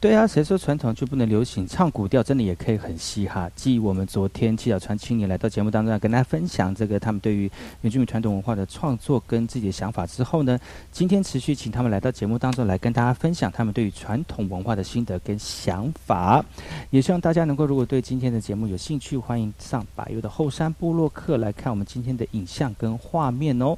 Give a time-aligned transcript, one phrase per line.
[0.00, 1.66] 对啊，谁说传统就不能流行？
[1.66, 3.50] 唱古调真的也可以很嘻哈。
[3.56, 10.56] 继我们昨天七小川青年来到节目当中，要跟大家分享这个他们对于原住民传统文化的创作跟自己的想法之后呢，
[10.92, 16.44] 今天持续请他们来到节目当中来跟大家分享他们对于传统文化的心得跟想法。
[16.90, 23.76] 也希望大家能够，如果对今天的节目有兴趣，欢迎上百优的后山部落客来看我们今天的影像跟画面哦。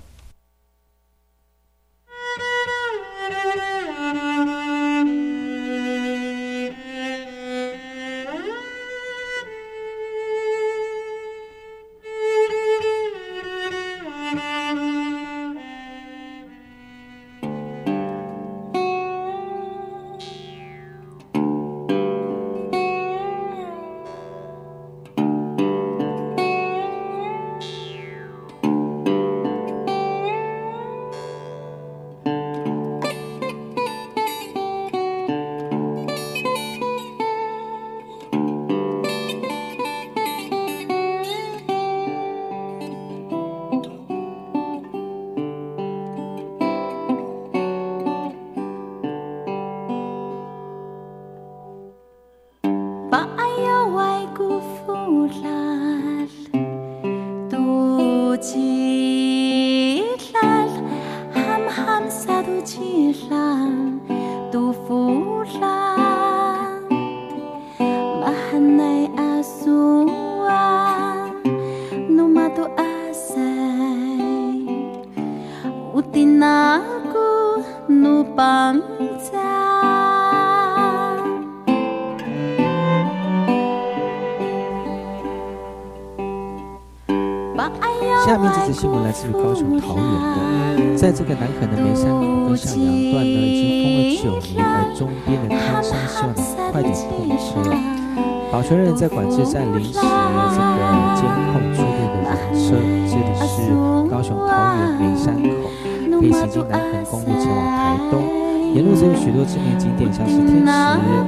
[90.96, 96.34] 在这个南垦的梅山口跟向阳段呢，已经封了九年，而中边的康山希望
[96.70, 97.72] 快点通车。
[98.52, 100.82] 保全人在管制站临时这个
[101.16, 102.28] 监控出入的人
[102.58, 102.74] 车，
[103.06, 103.72] 这里是
[104.10, 105.70] 高雄桃园梅山口，
[106.20, 110.72] 可以行经南垦公路前往台东，沿路则有许多知名景点，像是天池、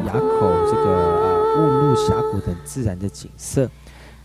[0.04, 0.84] 垭口、这个
[1.22, 3.70] 呃雾路峡谷等自然的景色。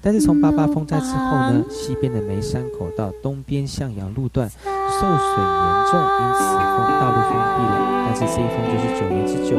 [0.02, 4.50] 但是从八八风灾之后呢，西边的梅山口到东边向阳路段
[4.98, 7.74] 受损严重，因此封道路封闭了。
[8.08, 9.54] 但是这一封就是九年之久，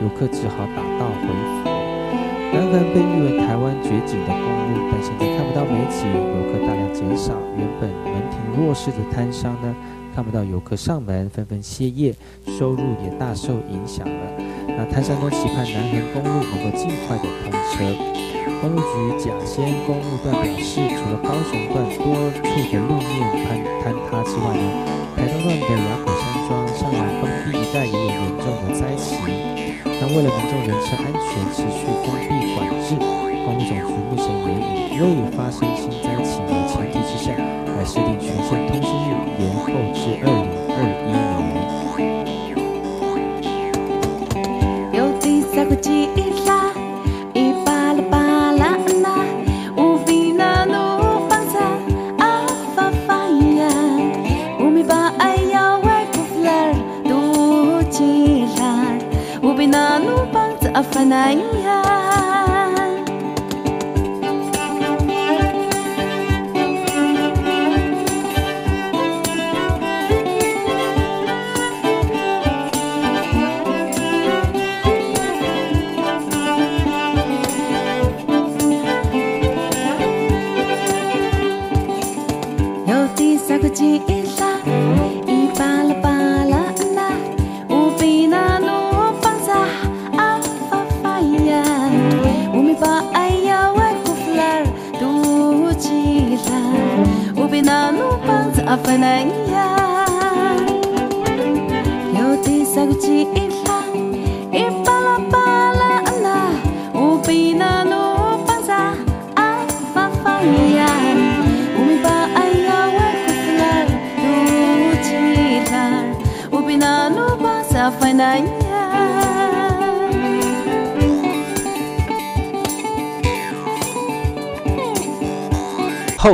[0.00, 1.68] 游客只好打道回府。
[2.54, 7.34] 南横被誉为台湾绝景的公路，但现在看不到美景，游客大量减少。
[7.58, 9.76] 原本门庭若市的摊商呢，
[10.14, 12.14] 看不到游客上门，纷纷歇业，
[12.58, 14.42] 收入也大受影响了。
[14.68, 18.27] 那摊商都期盼南横公路能够尽快的通车。
[18.60, 18.92] 公路局
[19.24, 19.54] 甲仙
[19.86, 23.08] 公路段表示，除了高雄段多处的路面
[23.44, 23.46] 坍
[23.80, 24.64] 坍塌之外呢，
[25.14, 29.06] 台东段的雅口山庄、向阳封闭一带也有严重的灾情。
[29.84, 32.88] 那为了民众人身安全，持续封闭管制，
[33.44, 33.80] 公路总局
[34.10, 34.26] 目前
[34.90, 37.30] 也以未发生新灾情的前提之下，
[37.76, 39.08] 来设定全线通行日
[39.38, 39.62] 延后
[39.94, 41.52] 至二零二一年。
[44.94, 46.18] 有第三个记忆。
[46.48, 46.77] na
[60.98, 61.47] Panay.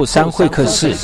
[0.04, 0.94] 后山会客室。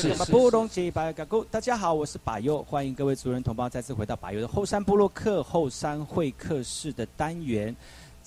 [1.51, 7.75] 大家好，我是巴佑，欢迎各位族人同胞再次回到巴佑的后山部落客后山会客室的单元。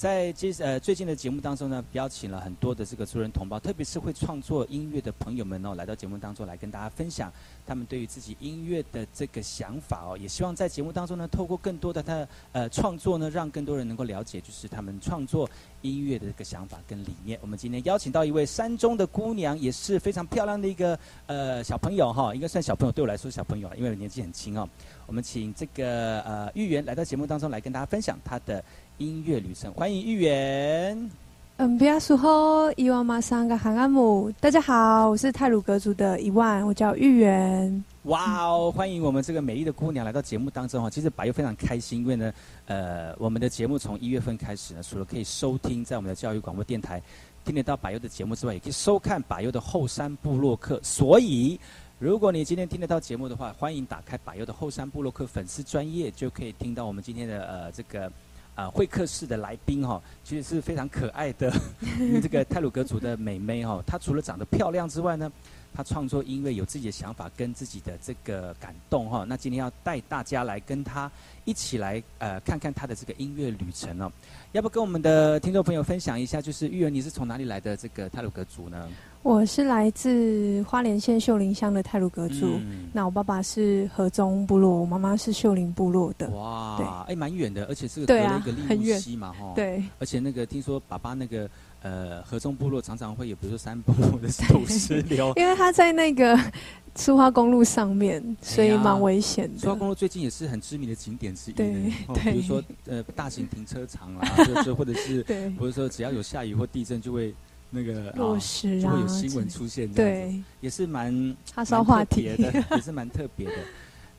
[0.03, 7.31] 在这呃最近的节目当中呢，邀请了很多的这个族人同胞，特别是会创作音乐的朋友们哦，来到节目当中来跟大家分享
[7.65, 15.49] 他们对于自己音乐的这个想法哦，也希望在节目当中呢，透过更多的他呃创作呢，让更多人能够了解，就是他们创作
[15.83, 17.39] 音乐的这个想法跟理念。
[17.41, 24.67] 我们今天邀请到一位山中的姑娘，也是非常漂亮的一个呃小朋友哈，应该算小朋友，对我来说小朋友了，因为年纪很轻哦。
[25.05, 28.63] 我们请这个呃玉圆来到节目当中来跟大家分享她的
[28.97, 31.09] 音乐旅程，欢迎玉圆。
[31.57, 37.83] 嗯，比亚苏吼伊万马桑个韩阿姆，大家好，我是泰鲁格族的伊万，我叫玉圆。
[38.03, 38.71] 哇哦！
[38.71, 40.89] 欢迎我们这个美丽的姑娘来到节目当中哈。
[40.89, 42.33] 其实百佑非常开心，因为呢，
[42.65, 47.01] 呃，我们的节目从一月份开始呢，除了可以收听在我们的教育广播电台
[47.45, 50.79] 听得到百优的节目之外，也可以收看百优的后山部落客。
[50.83, 51.59] 所以，
[51.97, 58.11] 如果你今天听得到节目的话，欢迎打开百优的后山部落客粉丝专业，就可以听到我们今天的呃这个。
[58.55, 61.51] 啊，会客室的来宾哈、其实是非常可爱的
[62.21, 65.31] 这个泰鲁格族的美眉哈、她除了长得漂亮之外呢，
[65.73, 71.11] 她创作音乐有自己的想法跟自己的这个感动哈、那今天要带大家来跟他
[71.45, 74.11] 一起来呃看看他的这个音乐旅程哦。
[74.51, 78.87] 要不跟我们的听众朋友分享一下，就是玉儿你是从哪里来的这个泰鲁格族呢？
[79.23, 82.59] 我是来自花莲县秀林乡的泰鲁格族。
[82.59, 86.29] 嗯那我爸爸是河中部落，我妈妈是秀林部落的。
[86.29, 89.53] 哇，对哎，蛮远的，而且是隔了一个利木溪嘛哈。。
[89.55, 91.49] 对，而且那个听说爸爸那个
[91.83, 95.31] 呃河中部落常常会有，比如说山部落的土石流。
[95.37, 96.37] 因为它在那个
[96.95, 99.59] 苏花公路上面，所以蛮危险的。
[99.59, 107.33] 苏花公路最近也是很知名的景点之一对，哦，比如说呃大型停车场啦，就是或者是对，或者说只要有下雨或地震就会
[107.69, 113.53] 那个落啊石啊就会有新闻出现，这样子，对，也是蛮他烧话题蛮特别的，也是蛮特别的。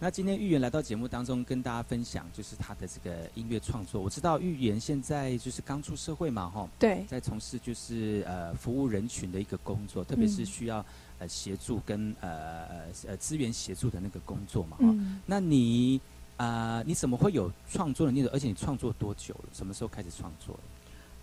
[0.04, 4.02] 那今天玉言来到节目当中，跟大家分享就是他的这个音乐创作。
[4.02, 10.84] 我知道玉言现在就是刚出社会嘛，哈，对，在从事就是呃服务人群的一个工作，特别是嗯需要
[11.18, 15.98] 呃协助跟呃呃呃资源协助的那个工作嘛，哈、嗯，那你
[16.36, 18.30] 啊、呃你怎么会有创作的念头？
[18.34, 19.44] 而且你创作多久了？
[19.54, 20.60] 什么时候开始创作的？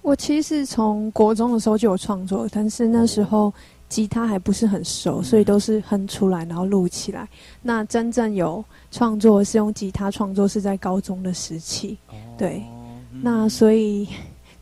[0.02, 3.54] 我其实从国中的时候就有创作，但是那时候
[3.92, 7.28] 吉他还不是很熟，嗯所以都是哼出来，然后录起来。
[7.62, 11.98] 那真正有创作是用吉他创作，是在高中的时期。
[12.08, 12.64] 哦对
[13.14, 14.08] 嗯那所以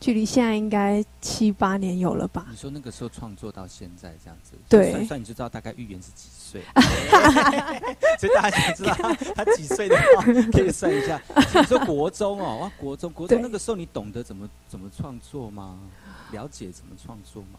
[0.00, 2.46] 距离现在应该七八年有了吧？
[2.50, 6.60] 你说那个时候创作到现在这样子，对算算你就知道大概预言是几岁，
[8.18, 11.22] 所以大家想知道他他几岁的话，可以算一下。
[11.54, 15.78] 你说国中哦，哇，国中国中那个时候你懂得怎么怎么创作吗？
[16.32, 17.58] 了解怎么创作吗？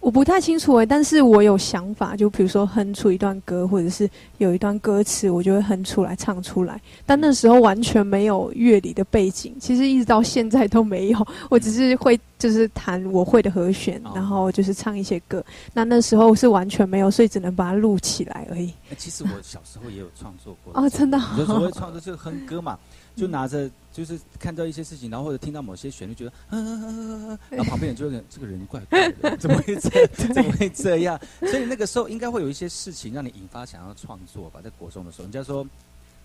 [0.00, 6.80] 我不太清楚诶，但是我有想法，就比如说哼出一段歌，或者是有一段歌词，我就会哼出来唱出来。
[7.04, 11.26] 但那时候完全没有乐理的背景，其实一直到现在都没有。
[11.50, 15.44] 我只是会就是弹我会的和弦哦，然后就是唱一些歌。
[15.74, 18.72] 那那时候是完全没有，所以只能把它录起来而已。
[18.90, 22.78] 哎其实我小时候也有创作过哦真的哦你就所谓创作就是哼歌嘛，
[23.18, 31.20] 就拿着就是看到一些事情，然后或者听到某些旋律，觉得嗯嗯嗯嗯，然后旁边人就会这个人怪怪的，怎么会这 怎么会这样？
[31.40, 35.64] 所以那个时候应该会有一些事情让你引发想要创作吧，在国中的时候，人家说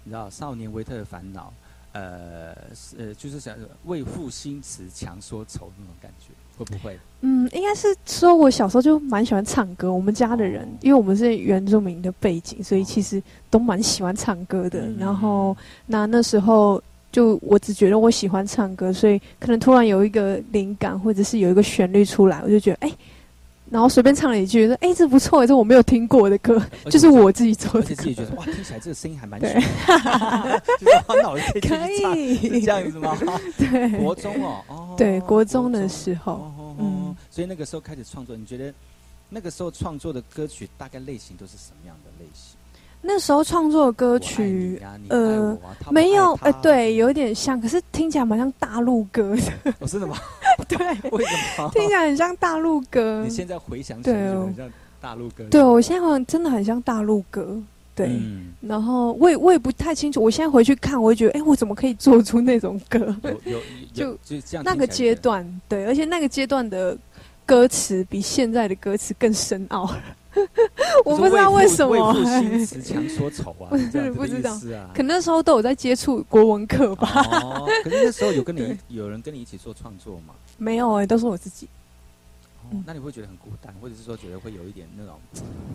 [0.04, 1.52] 你知道少年维特的烦恼，
[1.94, 6.98] 呃是呃就是想为赋新词强说愁那种感觉，会不会？
[7.22, 9.92] 嗯，应该是说我小时候就蛮喜欢唱歌。
[9.92, 14.82] 我们家的人，因为我们是原住民的背景，所以其实都蛮喜欢唱歌的。
[14.82, 15.56] 嗯然后
[15.86, 16.82] 那那时候
[17.12, 22.92] 就我只觉得我喜欢唱歌，所以可能突然有一个灵感，或者是有一个旋律出来，我就觉得哎、
[23.74, 26.62] 然后随便唱了一句，说哎、这不错，这我没有听过的歌，
[26.92, 28.36] 就是我自己做的而且自己觉得。
[28.36, 33.18] 哇，听起来这个声音还蛮对爽的， 就是哇那我可以可以这样子吗？
[33.58, 38.72] 对国中哦，哦，对国中的时候哦所以那个时候开始创作，你觉得
[39.28, 42.12] 那个时候创作的歌曲大概类型都是什么样的？
[43.06, 45.58] 那时候创作的歌曲，啊呃
[45.92, 50.16] 没有，爱他呃，对，有点像，可是听起来蛮像大陆歌的， 哦，真的吗？
[50.70, 50.78] 对，
[51.12, 51.70] 为什么？
[51.74, 53.30] 听起来很像大陆歌你。
[53.30, 55.44] 现在回想起来，很像大陆歌。
[55.52, 57.62] 对，我现在好像真的很像大陆歌，
[57.94, 58.08] 对。
[58.08, 63.00] 嗯然后我也我也不太清楚，我现在回去看，我会觉得，哎，我怎么可以做出那种歌？
[63.24, 63.60] 有有有
[63.94, 66.98] 就就这样那个阶段，对，而且那个阶段的
[67.46, 70.02] 歌词比现在的歌词更深奥了。
[71.06, 74.90] 我不知道为什么，为赋哎新词强说愁啊，我 是这样子的不知道。
[74.94, 77.08] 可那时候都有在接触国文课吧？
[77.42, 80.34] 哦，可是那时候有跟你 有人跟你一起做创作吗？
[80.58, 81.68] 没有哎、都是我自己。
[82.86, 85.16] 那你会觉得很孤单，或者是说觉得会有一点那种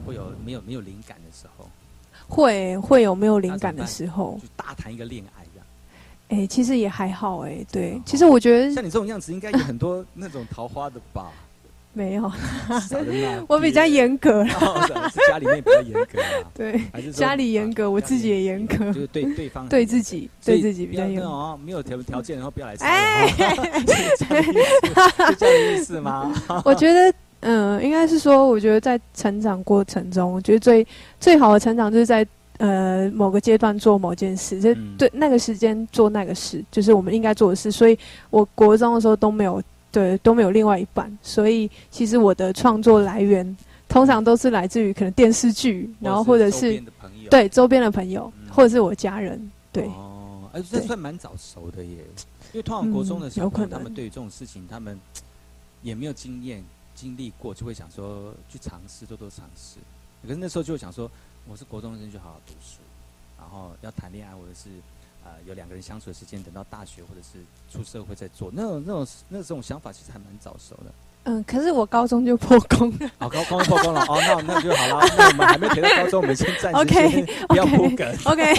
[0.05, 1.69] 会有没有没有灵感的时候，
[2.27, 5.67] 会会有没有灵感的时候就，大谈一个恋爱这样。
[6.43, 11.31] 哎、其实也还好哎、对哦，其实我觉得像你这种样子，应该有很多那种桃花的吧？
[11.99, 12.31] 没有，
[13.49, 18.93] 我比较严格啦，哦，是是家里面比较严格啊， 对，还是家里严格啊我自己也严格。
[18.93, 21.27] 就是对对方 对自己对自己比较严格。
[21.27, 23.27] 哦没有条条件，然后不要来猜哎。
[23.35, 26.33] 是这样的意思是这样的意思吗？
[26.65, 30.87] 我觉得，嗯，应该是说，我觉得在成长过程中，我觉得最
[31.19, 32.25] 最好的成长就是在
[32.59, 34.95] 呃某个阶段做某件事，就嗯。
[34.97, 37.73] 对那个时间做那个事，就是我们应该做的事。
[37.73, 37.99] 所以
[38.31, 39.61] 我国中的时候都没有
[39.91, 43.57] 对都没有另外一半，所以其实我的创作来源
[43.89, 46.83] 通常都是来自于可能电视剧，然后或者是
[47.31, 49.51] 对周边的朋友，嗯或者是我家人。
[49.73, 51.97] 对，哦，哎，这算蛮早熟的耶。
[52.53, 54.99] 因为通常国中的嗯小朋友，有可能他们对于这种事情，他们
[55.83, 56.65] 也没有经验、
[56.95, 59.77] 经历过，就会想说去尝试，多多尝试。
[60.23, 61.11] 可是那时候就会想说，
[61.47, 62.79] 我是国中生，就好好读书，
[63.39, 64.71] 然后要谈恋爱，或者是
[65.29, 67.39] 呃有两个人相处的时间，等到大学或者是
[67.71, 68.51] 出社会再做。
[68.53, 70.93] 那种那种那种想法其实还蛮早熟的。
[71.25, 73.11] 嗯，可是我高中就破功了。
[73.19, 75.07] 好，高高中破功了，哦，那那就好了。
[75.19, 78.17] 那我们还没提到高中，我们先暂时先不要铺梗。
[78.25, 78.55] OK，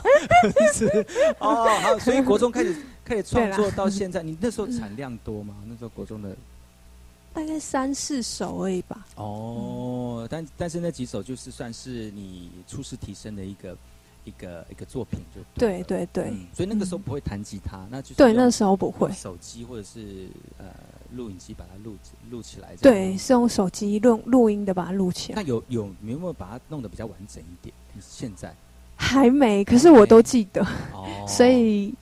[0.72, 1.06] 是
[1.38, 2.74] 哦，好，所以国中开始
[3.04, 5.54] 开始创作到现在，你那时候产量多吗？
[5.66, 6.34] 那时候国中的
[7.34, 9.04] 大概三四首而已吧。
[9.16, 13.76] 哦，但但是那几首就是算是你初试提升的一个
[14.28, 19.10] 一个一个作品就对对对嗯所以那个时候嗯不会弹吉他，那就是对，用那时候不会。
[19.12, 20.66] 手机或者是呃
[21.12, 21.96] 录影机把它录
[22.30, 22.76] 录起来。
[22.82, 25.42] 对，是用手机录录音的，把它录起来。
[25.42, 27.74] 那有有你有没有把它弄得比较完整一点？
[27.94, 28.54] 你现在
[28.94, 31.94] 还没，可是我都记得，哦，所以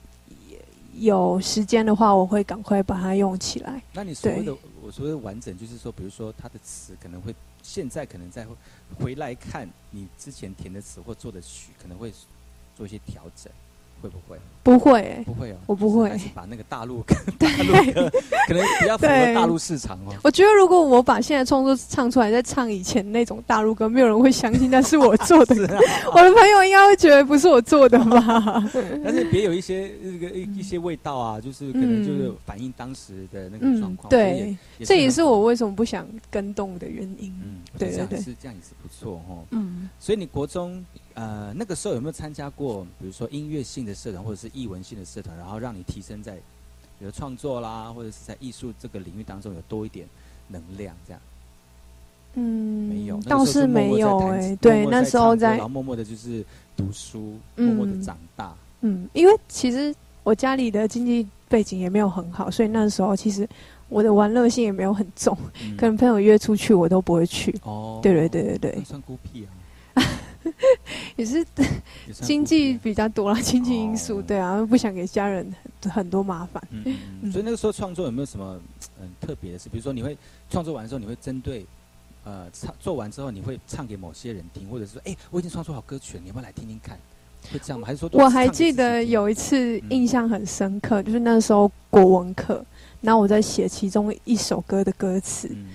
[0.95, 3.81] 有时间的话，我会赶快把它用起来。
[3.93, 7.33] 那你所谓的我所谓的完整，就是说，比如说它的词可能会
[7.67, 8.47] 现在可能再
[8.97, 12.13] 回来看你之前填的词或做的曲，可能会
[12.73, 13.51] 做一些调整，
[14.01, 14.37] 会不会？
[14.63, 17.01] 不会、欸，不会哦，我不会把那个大陆
[17.39, 18.11] 大陆歌
[18.49, 20.13] 可能比较符合对大陆市场哦。
[20.23, 25.79] 我觉得如果我把现在创作唱出来，再唱以前那种大陆歌，没有人会相信那是我做的 啊。
[26.13, 28.61] 我的朋友应该会觉得不是我做的吧？
[29.05, 37.33] 但是别有一些这个一一些味道啊，就是可能就是反映当时的那个状嗯况。，对，这也是我为什么不想跟动的原因。
[37.77, 39.45] 对对对是这样也是不错哦。
[39.51, 40.83] 嗯，所以你国中
[41.17, 46.35] 呃那个时候有没有参加过，比如说音乐性的社团或者是艺文性的社团，然后让你提升在
[46.99, 50.07] 比如创作啦，或者是在艺术这个领域当中有多一点
[50.47, 50.95] 能量？
[51.07, 51.21] 这样
[52.35, 56.45] 嗯，没有，倒是没有哎、对，那时候在默默的就是
[56.75, 58.55] 读书，默默的嗯长大。
[58.81, 63.49] 嗯，因为其实我家里的经济背景也没有很好，所以那时候其实
[63.89, 67.55] 我的玩乐性也没有很重，嗯可能朋友约出去我都不会去。
[67.63, 69.49] 哦，对对对对对算孤僻啊，
[71.15, 71.45] 也是
[72.13, 76.61] 经济比较多了， 经济因素，哦对啊，不想给家人很很多麻烦。
[77.31, 78.59] 所以那个时候创作有没有什么
[79.01, 79.69] 嗯特别的事？
[79.69, 80.17] 比如说你会
[80.49, 81.65] 创作完之后，你会针对
[82.23, 86.97] 呃唱做完之后，你会唱给某些人听，或者是说，哎、我已经创作好歌曲了，你要不要来听听看？
[87.51, 87.85] 会这样吗？
[87.87, 92.65] 还是说是我还记得有一次嗯印象很深刻，就是那时候国文课，
[93.01, 95.49] 然后我在写其中一首歌的歌词。
[95.51, 95.65] 嗯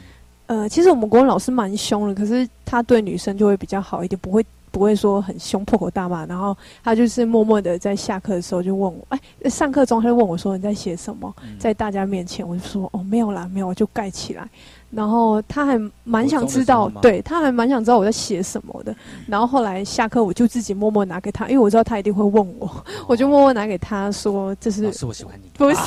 [0.47, 6.27] 呃，其实我们国文老师蛮凶的，可是他对女生就会比较好一点，不会不会说很凶破口大骂。
[6.27, 11.33] 然后他就是默默的在下课的时候就问我，哎，上课中他就问我说你在写什么？
[11.45, 14.49] 嗯在大家面前，我就说哦没有啦，没有，我就盖起来。
[14.93, 18.95] 然后他还蛮想知道对他还蛮想知道我在写什么的。
[19.27, 25.77] 然后后来下课我就自己默默拿给他，因为我知道他一定会问我，我就默默拿给他说这是老师我喜欢你，不是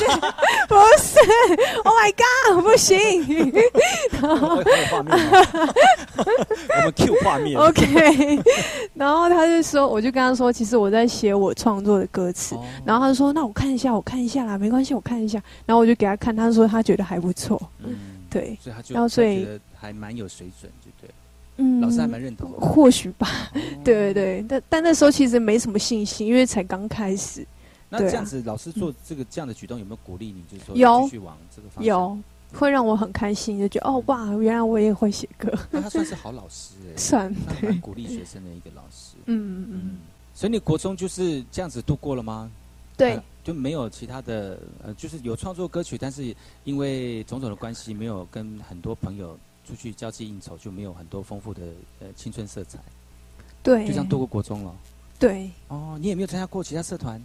[0.68, 1.20] 不是
[1.84, 2.98] ，Oh my God，不行。
[4.22, 4.56] 我
[6.84, 7.60] 们 Q 画面。
[7.60, 8.40] OK，
[8.96, 12.56] 然后他就说，我就跟他说，其实我在写我创作的歌词。
[12.56, 12.64] 哦。
[12.84, 15.42] 然后他就说，那我看一下，我看一下啦，没关系，我看一下。
[15.66, 17.62] 然后我就给他看，他说他觉得还不错。
[17.84, 17.96] 嗯，
[18.36, 21.10] 对，所以他就然后所以觉得还蛮有水准，就对，
[21.56, 22.60] 嗯，老师还蛮认同的。
[22.60, 23.28] 或许吧。
[23.54, 27.48] 哦对对对，但但那时候其实没什么信心，因为才刚开始。
[27.88, 30.44] 那这样子，老师做这个这样的举动，有没有鼓励你？
[30.52, 31.86] 就是说有继续往这个方向？
[31.86, 32.18] 有
[32.52, 39.16] 会让我很开心，就觉得哦哇，原来我也会写歌，那他算是 好老师哎，算他蛮鼓励学生的一个老师。
[39.28, 39.98] 嗯嗯嗯，嗯，
[40.34, 42.52] 所以你国中就是这样子度过了吗？
[42.98, 49.38] 对呃，就没有其他的呃，就是有创作歌曲，但是因为种种的关系，没有跟很多朋友
[49.68, 51.62] 出去交际应酬，就没有很多丰富的
[52.00, 52.80] 呃青春色彩，
[53.62, 54.76] 对，就这样度过国中了。
[55.20, 55.50] 对。
[55.68, 57.22] 哦，你也没有参加过其他社团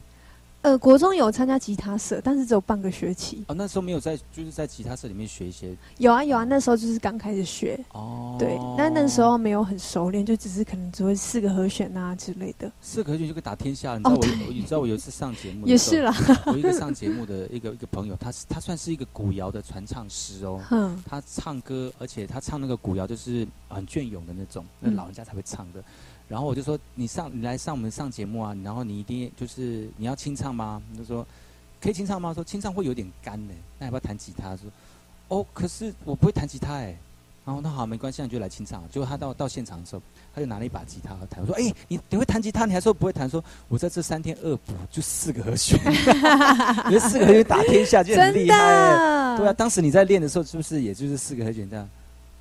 [0.63, 3.43] 呃，国中有参加吉他社，但是只有半个学期。
[3.49, 3.55] 哦？
[3.55, 8.37] 那时候没有在就是在吉他社里面学一些有啊有啊，那时候就是刚开始学，哦。
[8.39, 12.71] 对，但那时候没有很熟练，就只是可能只会四个和弦啊之类的。
[12.83, 13.99] 四个和弦就可以打天下了。
[13.99, 16.15] 你知道哦我有，你知道我有一次上节目，也是，啦，
[16.45, 20.61] 我一个上节目的 一个一个朋友，他是他算是一个古谣的传唱师哦。
[20.69, 25.83] 哼，他唱歌，而且他唱那个古谣就是很隽永的那种，那嗯老人家才会唱的。
[26.31, 30.81] 然后我就说，你上你来上我们上节目啊，然后你一定就是你要清唱吗？
[30.93, 31.27] 他就说
[31.81, 32.33] 可以清唱吗？
[32.33, 34.57] 说清唱会有点干呢，那要不要弹吉他？
[34.57, 34.71] 说
[35.29, 36.97] 哦，可是我不会弹吉他哎。
[37.43, 38.83] 然后那好没关系，那你就来清唱。
[38.93, 41.41] 结果他到到现场的时候，他就拿了一把吉他弹。
[41.41, 42.67] 我说：“哎、你你会弹吉他？
[42.67, 43.29] 你还说不会弹？
[43.29, 45.77] 说我在这三天恶补就四个和弦，
[46.87, 51.89] 你 这四个和弦打天下就很厉害、哎。”的，对啊，当时你在练的时候，是不是也就是四个和弦这样？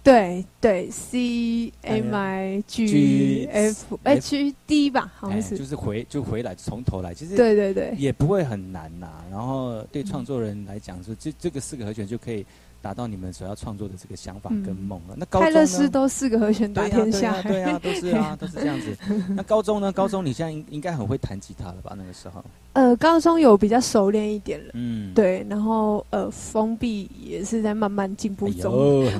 [0.09, 9.07] 对对，C M I G F H D 吧，好像哎，是，就是回就回来从头来，其实对对对，也不会很难呐。
[9.29, 12.43] 然后对创作人来讲，说这这个四个和弦就可以
[12.81, 15.15] 达到你们所要创作的这个想法跟梦了。
[15.17, 15.49] 那高泰？
[15.49, 18.97] 勒斯都四个和弦打 对呀天下对呀，对呀，都是啊， 都是这样子。
[19.35, 19.91] 那高中呢？
[19.91, 21.93] 高中你现在应应该很会弹吉他了吧？
[21.97, 28.71] 那个时候，呃，高中有比较熟练一点了，嗯，对，然后呃，封闭也是在慢慢进步哎中，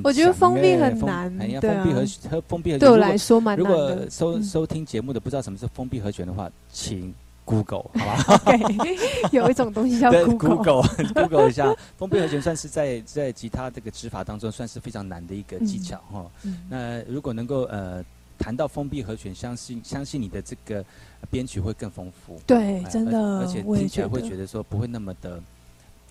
[0.03, 4.09] 我觉得封闭很难哎呀，对啊封闭和和封闭和对我来说蛮如果难的。
[4.09, 7.13] 收嗯收听节目的不知道什么是封闭和弦的话，请
[7.49, 8.38] Google 好吧？
[8.45, 10.83] 对，有一种东西叫 Google，Google
[11.15, 16.59] Google 一下，封闭和弦算是在在吉他这个指法当中算是非常难的一个技巧哈、嗯。
[16.69, 18.05] 那如果能够呃
[18.38, 20.75] 弹到封闭和弦，相信相信你的这个
[21.21, 22.39] 呃编曲会更丰富。
[22.45, 25.41] 对，真的而且，听起来，会觉得说不会那么的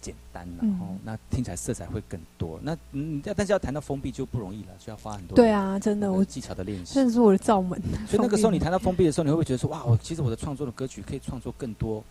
[0.09, 2.59] 简单然后、嗯那听起来色彩会更多。
[2.63, 6.95] 那嗯，要但是要谈到封闭就不容易了，就要花很多对啊，真的，我呃技巧的练习。
[6.95, 7.79] 这是我的造门。
[8.09, 12.03] 所以那个时候你谈到封闭的时候，你会不会觉得说哇，我其实我的创作的歌曲可以创作更多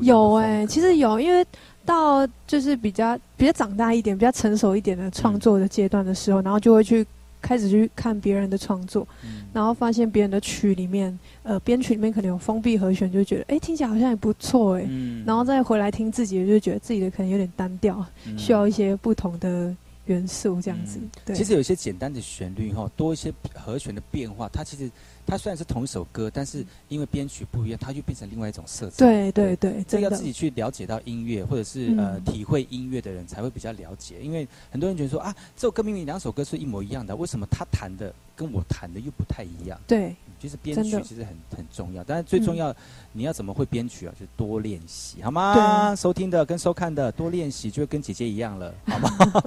[0.00, 1.44] 有哎、其实有，因为
[1.84, 7.04] 到就是比较比较长大一点、比较成熟一点的创作的阶段的时候，然后就会去
[7.42, 11.18] 开始去看别人的创作，嗯然后发现别人的曲里面，
[11.50, 21.00] 呃，编曲里面可能有封闭和弦，就觉得哎、听起来好像也不错哎、嗯然后再回来听自己的，就觉得自己的可能有点单调，嗯需要一些不同的元素这样子。
[21.02, 24.88] 嗯对，其实有一些简单的旋律哈，多一些和弦的变化，它其实
[25.26, 29.04] 它虽然是同一首歌，但是因为编曲不一样，它就变成另外一种色彩。
[29.04, 34.20] 对对对，这个要自己去了解到音乐，或者是、嗯呃体会音乐的人才会比较了解。
[34.22, 39.78] 因为很多人觉得说啊，这首歌明明两首歌是一模一样的，为什么他弹的跟我谈的又不太一样？
[39.86, 42.74] 对就是编曲其实很很重要，但是最重要，
[43.12, 44.12] 你要怎么会编曲啊？
[44.18, 45.52] 就是多练习，好吗？
[45.92, 49.42] 对收听的跟收看的多练习，就会跟姐姐一样了， 好吗？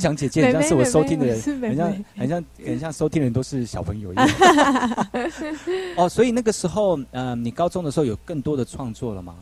[0.00, 4.28] 讲姐姐，很像是我收听的人，很像很像 很像收听的人都是小朋友一样。
[5.96, 9.36] 哦，所以那个时候，呃，你高中的时候有更多的创作了吗？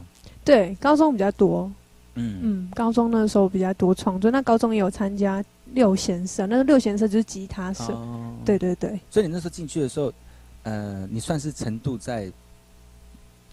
[0.45, 1.73] 对，高中比较多，
[2.17, 10.13] 嗯嗯，高中那时候比较多创作，那高中也有参加六弦社，那个六弦社就是吉他社，哦，对对对，所以你那时候进去的时候，
[10.65, 12.31] 呃，你算是程度在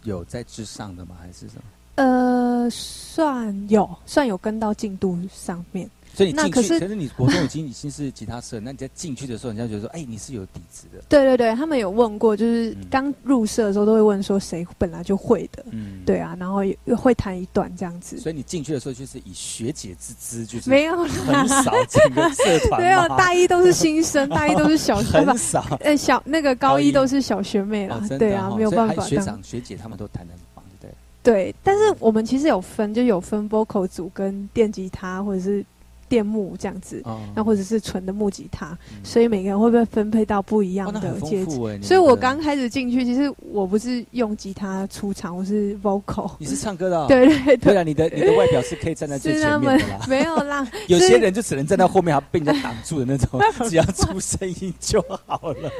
[0.03, 1.15] 有在之上的吗？
[1.19, 1.61] 还是什么？
[1.95, 12.77] 呃，算有算有跟到进度上面，所以你进去，那可是可是你国中已经 已经是吉他社，那你在进去的时候，人家觉得说，哎，你是有底子的，对对对，他们有问过，就是嗯。
[12.89, 16.17] 刚入社的时候都会问说谁本来就会的，嗯，对。
[16.17, 30.89] 啊，然后也会弹一段这样子，所以你进去的时候，就是以学姐之姿，就是没有很啦，少整个社团 没有大一都是新生，大一都是小学吧很，少，呃小那个高高一一都是小学妹啦对啊，没有办法学长学姐他们都弹的很棒，对？
[31.21, 35.63] 对，但是我们其实有分，就有分 vocal 组跟电吉他或者是
[36.09, 41.57] 电木这样子，哦那或者是纯的木吉他，嗯所以每个人会不会分配到不一样的阶级。
[41.81, 46.31] 所以我刚开始进去，其实我不是用吉他出场，我是 vocal。
[46.39, 50.05] 你是唱歌的哦， 对对对，对啊，你的 你的外表是可以站在最前面的啦。
[50.07, 53.39] 没有啦， 有些人就只能站在后面，还被人家挡住的那种，
[53.69, 55.71] 只要出声音就好了。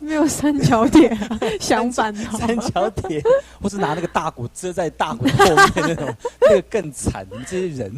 [0.00, 2.38] 没有三角铁啊，相反逃。
[2.38, 3.22] 三角铁，
[3.60, 7.26] 或是拿那个大鼓遮在大鼓后面那种，那个更惨。
[7.30, 7.92] 你这些人，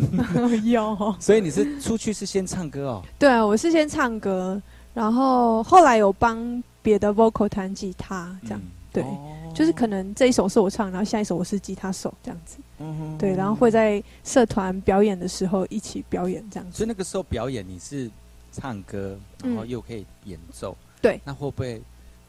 [0.64, 3.02] 有，所以你是出去是先唱歌哦。
[3.18, 4.60] 对啊，我是先唱歌，
[4.94, 12.58] 然后后来有帮别的 vocal 弹吉他，这样、嗯对哦就是可能这一首是我唱，然后下一首我是吉他手这样子。
[12.78, 16.76] 嗯哼对，然后会在社团表演的时候一起表演这样子。
[16.76, 18.10] 所以那个时候表演你是
[18.52, 21.82] 唱歌，然后嗯又可以演奏，对那会不会？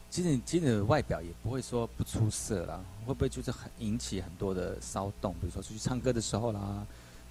[0.09, 5.33] 其实你其实你的外表也不会说不出色啦，会不会就是很引起很多的骚动？
[5.33, 6.83] 比如说出去唱歌的时候啦，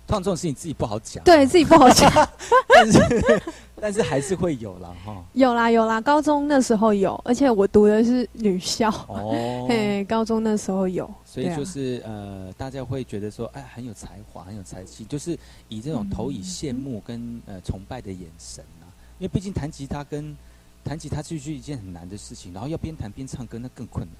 [0.08, 2.10] 通常这种事情自己不好讲，对自己不好讲，
[2.66, 3.42] 但是
[3.78, 5.22] 但是还是会有啦哈。
[5.34, 18.88] 有啦有啦，高中那时候有，而且我读的是女校，哦，嘿，高中那时候有，所以就是、呃，大家会觉得说，哎，很有才华，很有才气，就是以这种投以羡慕跟呃崇拜的眼神啊。
[19.18, 20.34] 因为毕竟弹吉他跟
[20.82, 24.16] 弹吉他就是一件很难的事情，然后要边弹边唱歌，那更困难。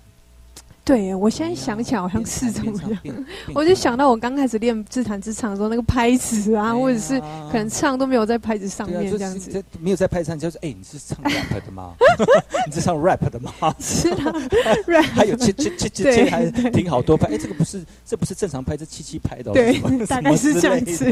[0.85, 3.27] 对我现在想起来好像是这么样。
[3.55, 9.53] 我就想到我刚开始练自弹自唱的时候，那个拍子啊，或者是可能唱都没有在拍子上面就是这样子。
[9.53, 11.95] 这没有在拍子上，就是哎，你是唱 rap 的吗？
[12.67, 13.53] 你是唱 rap 的吗？
[13.79, 14.33] 是啊
[14.87, 21.05] ，rap 还有切切切切对切，还停好多拍，哎，这个不是这不是正常拍，这七七拍的哦，对大概是这样子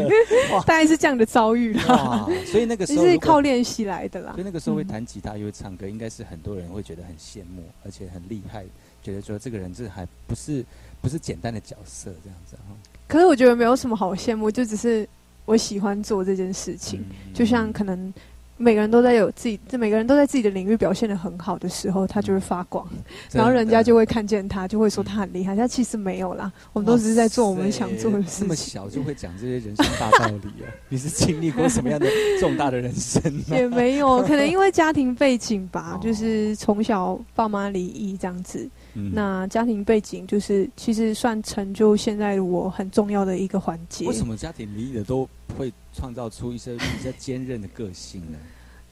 [0.67, 4.47] 大概是这样的遭遇啦，所以那个时你是候如果靠练习来的啦所以。
[4.47, 8.65] 那个时候会嗯弹吉他又会唱歌，应该是很多人会觉得很羡慕，而且很厉害，
[9.07, 10.65] 觉得说这个人这还不是
[11.01, 12.75] 不是简单的角色这样子哈。
[13.07, 15.09] 可是我觉得没有什么好羡慕，就只是
[15.45, 17.01] 我喜欢做这件事情。
[17.01, 18.13] 嗯就像可能
[18.57, 22.89] 每个人都在有自己，每个人都在自己的领域表现的很好的时候，他就会发光，
[23.31, 25.55] 然后人家就会会看见他，就会说他很厉害。
[25.55, 28.57] 他其实没有啦，我们都只是在做我们想做的这么。
[28.57, 32.09] 小就会讲这些人生大道理哦， 你是经历过什么样的
[32.41, 33.57] 重大的人生呢？
[33.57, 38.69] 也没有，可能因为家庭背景吧 哦，就是从小爸妈离异这样子。
[38.99, 44.15] 嗯那家庭背景就是其实算成就现在我很重要的一个环节为。
[44.15, 48.39] 什么家庭离异的都会创造出一些比较坚韧的个性呢？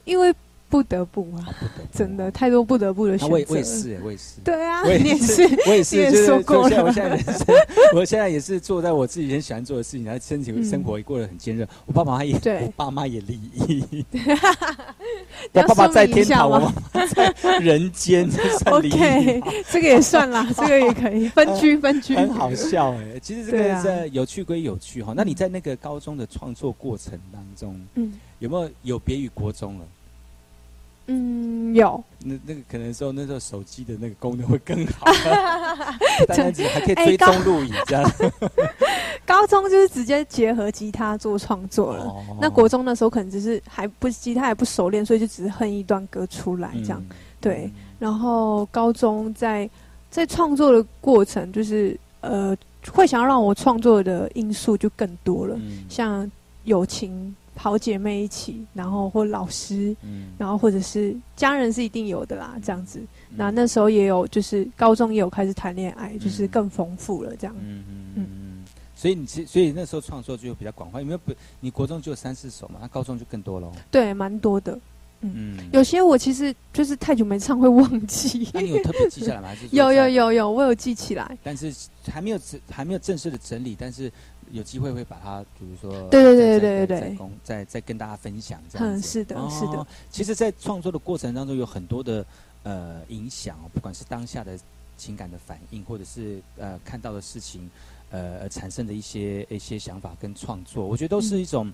[0.05, 0.33] 因为
[0.75, 3.55] 不得不啊，不不真的太多不得不的啊我也选择。
[3.55, 4.41] 我也是，我也是。
[4.43, 5.43] 对啊，我也是。
[5.71, 7.45] 我也是，也就是说过了我现在也是，
[7.95, 11.65] 我现在也是做在我自己很喜欢做的事情，然后身体嗯生活也过得很坚韧。
[11.87, 13.35] 我爸妈也，对我爸妈也离
[13.69, 14.05] 异，
[15.53, 18.29] 要我爸爸在天堂，我妈妈在人间
[18.67, 22.17] ，OK，这个也算啦，这个也可以分居分居。
[22.17, 29.87] 很好笑哎、其实这个是有趣归有趣哈、那你在那个高中的创作过程当中，嗯有没有有别于国中了？
[31.07, 32.03] 嗯，有。
[32.21, 35.05] 那那个可能说那时候手机的那个功能会更好，
[36.21, 38.11] 不单单只还可以哎追高踪录影这样。
[39.27, 42.05] 高中就是直接结合吉他做创作了。
[42.05, 42.23] 哦。
[42.41, 47.03] 那国中那时候可能只是还不吉他还不熟练，所以就只是哼一段歌出来这样。
[47.11, 47.17] 嗯。
[47.41, 47.71] 对。
[47.99, 49.69] 然后高中在
[50.11, 52.57] 在创作的过程，就是呃，
[52.91, 55.85] 会想要让我创作的因素就更多了，嗯。
[55.89, 56.31] 像
[56.65, 62.99] 友情、好姐妹一起，然后或老师，嗯然后或者是家人是一定有的啦，这样子。
[63.31, 67.57] 嗯那那时候也有，就是高中也有开始谈恋爱，就是更丰富了这样。
[67.59, 68.65] 嗯嗯嗯嗯，
[68.95, 73.73] 所以你其所以那时候创作就比较广泛，因为不你国中就有三四首嘛，那高中就更多喽。
[73.91, 74.79] 对，蛮多的。
[75.27, 78.47] 嗯，有些我其实就是太久没唱会忘记。
[78.53, 79.49] 那你有特别记下来吗？
[79.49, 81.39] 还是 有有，有有，我有记起来。
[81.43, 81.73] 但是
[82.13, 82.39] 还没有
[82.71, 84.13] 还没有正式的整理，但是
[84.53, 92.25] 有机会会把它，比如说对对对对对对再再再再跟大家分享这样嗯，是的，是的哦，其实，在创作的过程当中，有很多的
[92.63, 94.59] 呃影响哦，不管是当下的
[94.97, 97.69] 情感的反应，或者是呃看到的事情，
[98.11, 101.73] 呃产生的一些一些想法跟创作，我觉得都是一种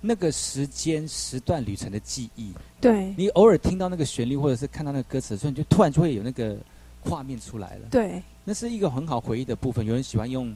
[0.00, 2.52] 那个时间时段旅程的记忆。
[2.80, 6.56] 对你偶尔听到那个旋律，或者是看到那个歌词的时候，你就突然就会有那个
[7.00, 7.88] 画面出来了。
[7.90, 9.84] 对，那是一个很好回忆的部分。
[9.84, 10.54] 有人喜欢用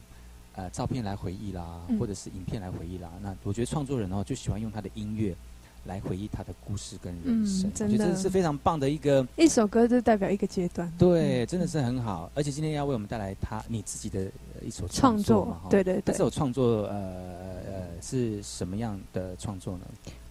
[0.54, 3.10] 呃照片来回忆啦，嗯或者是影片来回忆啦。
[3.22, 5.34] 那我觉得创作人哦，就喜欢用他的音乐
[5.84, 7.68] 来回忆他的故事跟人生。
[7.68, 10.92] 嗯真的我觉得这是非常棒的一个，一首歌就代表一个阶段。
[10.98, 12.30] 对，嗯真的是很好。
[12.34, 16.14] 而且今天要为我们带来他你自己的呃一首创作对对对这。
[16.14, 16.94] 首创作呃
[17.66, 19.84] 呃是什么样的创作呢？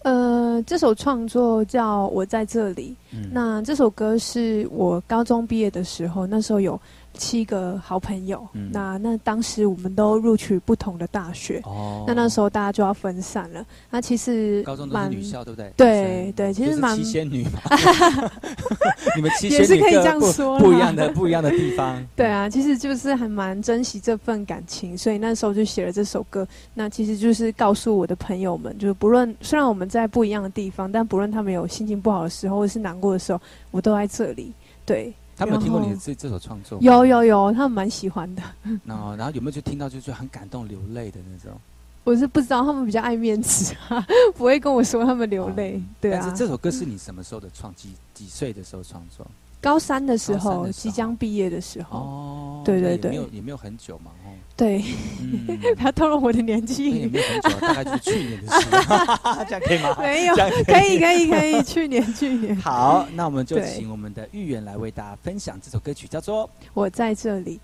[0.04, 2.96] 呃，这首创作叫《我在这里》。
[3.16, 6.80] 嗯那这首歌是我高中毕业的时候，那时候有
[7.14, 13.64] 七个好朋友，嗯那那当时我们都录取不同的大学，哦那那时候大家就要分散了。
[13.90, 15.72] 那其实高中都是蛮女校，对不对？
[15.76, 17.60] 对对其实蛮七仙女嘛，
[19.16, 22.02] 你们七也是可以这样说啦不一样的不一样的地方。
[22.16, 26.46] 对啊，其实就是还蛮珍惜这份感情，所以那时候就写了这首歌。
[26.74, 34.52] 那其实就是告诉我的朋友们，就是不论虽然我们在不一样的地方，但不论他们有心情不好的时候，或是难过的时候，我都在这里。
[34.84, 35.14] 对，
[35.44, 36.84] 他们有听过你的这这首创作吗？
[36.84, 38.42] 有有有，他们蛮喜欢的。
[38.84, 41.58] 然 后然后有没有就听到就是很感动流泪的那种？
[42.04, 44.04] 我是不知道他们比较爱面子啊，
[44.36, 45.80] 不会跟我说他们流泪。
[46.00, 47.72] 对啊但是，这首歌是你什么时候的创？
[47.74, 49.26] 几几岁的时候创作？
[49.62, 54.82] 高三的时候，即将毕业的时候，哦，对对对也没有也没有很久嘛，哦，对，
[55.20, 55.46] 嗯，
[55.78, 56.90] 不要透露我的年纪。
[56.90, 57.08] 也纪。
[57.08, 58.66] 没有很久，大概就是去年的事，
[59.48, 59.96] 这样可以吗？
[60.00, 60.98] 没有可以。
[60.98, 63.72] 可以可以，去年去年， 好，那我们就对。
[63.72, 67.60] 请我们的玉媛来为大家分享这首歌曲，叫做我在这里。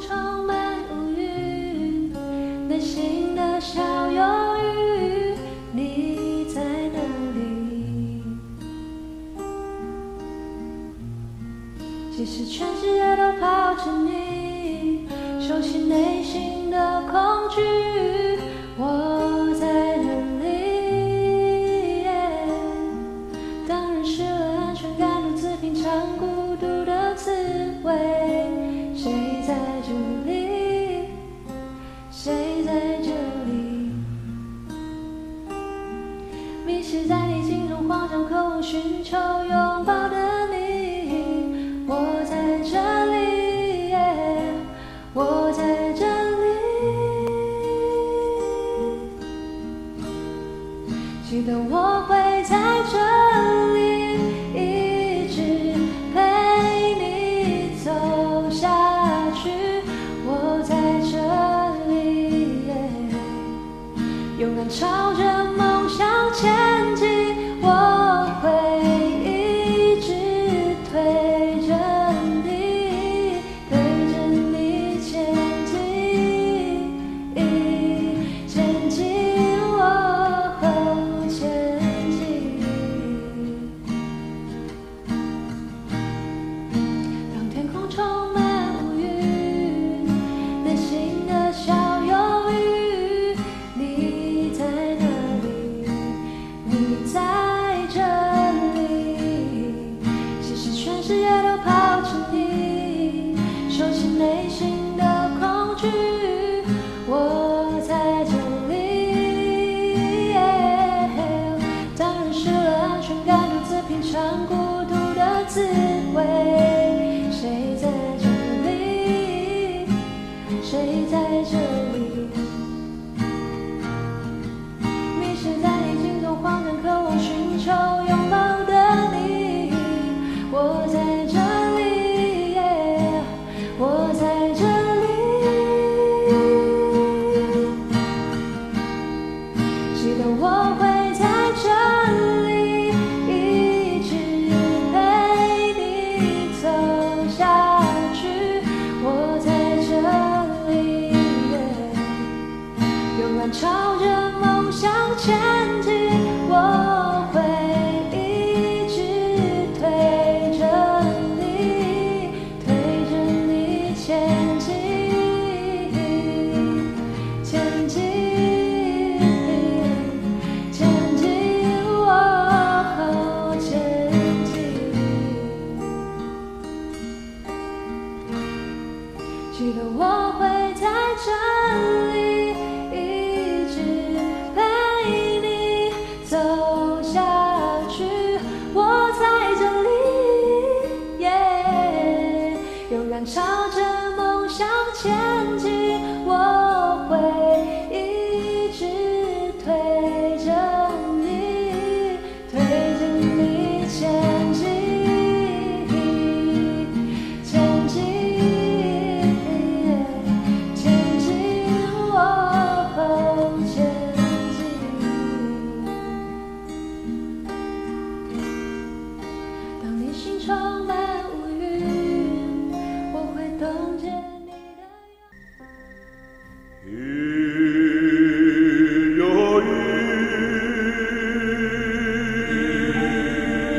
[0.00, 2.12] 充满乌云，
[2.68, 3.80] 内心的小
[4.10, 4.22] 忧
[4.62, 5.34] 郁，
[5.72, 7.00] 你在哪
[7.34, 8.22] 里？
[12.16, 15.08] 即使全世界都抛弃你，
[15.40, 17.18] 收起内心的恐
[17.50, 17.60] 惧，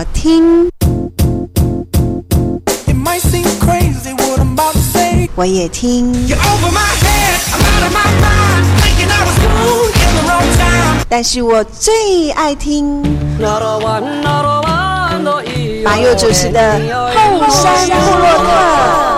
[0.00, 0.70] 我听，
[5.34, 6.10] 我也听，
[11.06, 13.02] 但是我最爱听。
[15.84, 16.80] 马佑主持的
[17.14, 19.09] 后山部落的。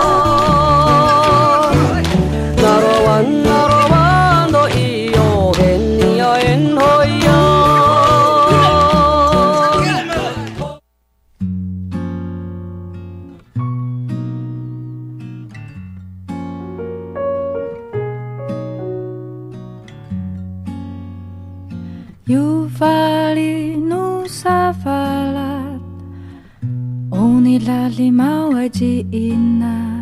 [28.81, 30.01] Ina.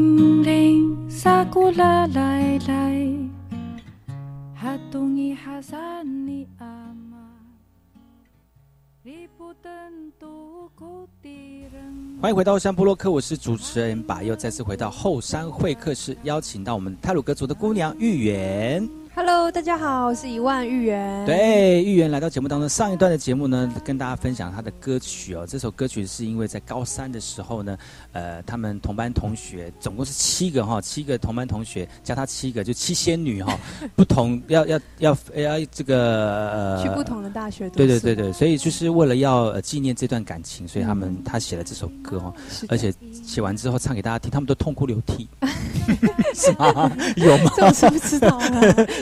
[12.21, 18.89] 欢迎回到后山部落客，我是主持人把又再次回到后山会客室，邀请到我们泰鲁格族的姑娘玉媛。
[19.21, 25.45] Hello，大家好，我是一万芋圆。，对，芋圆来到节目当中，上一段的节目呢，跟大家分享他的歌曲哦。
[25.45, 27.77] 这首歌曲是因为在高三的时候呢，
[28.13, 33.60] 呃，他们同班同学总共是七个哈，七个同班同学加他七个，就七仙女哈，
[33.93, 42.34] 不同要要要要这个呃去不同的大学读对对对对，所以就是为了要呃纪念这段感情，所以他们、嗯他写了这首歌哦，
[42.70, 45.28] 而且写完之后唱给大家听，他们都痛哭流涕，
[46.34, 46.89] 是吗？
[47.17, 47.51] 有吗？
[47.57, 48.49] 这我是不知道啊，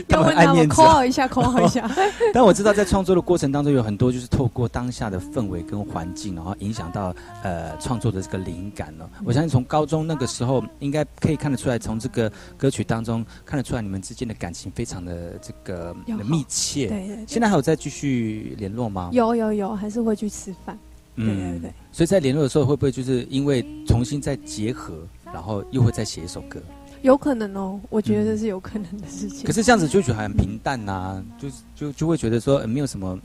[0.07, 1.89] 要 问他们他们爱面子口号一下，口号一下。
[2.33, 16.87] 但我知道在创作的过程当中，有很多就是透过当下的氛围跟环境，然后影响到呃创作的这个灵感呢、我相信从高中那个时候，应该可以看得出来，从这个歌曲当中看得出来你们之间的感情非常的这个要好密切。
[16.87, 19.09] 对对对现在还有再继续联络吗？
[19.11, 20.77] 有有有，还是会去吃饭。
[21.15, 24.93] 对对嗯对，所以在联络的时候，会不会就是因为重新再结合，
[25.33, 26.61] 然后又会再写一首歌？
[27.07, 29.45] 有可能哦，我觉得这是有可能的事情。
[29.45, 33.17] 可是这样子就觉得很平淡呐、就就就会觉得说、呃没有什么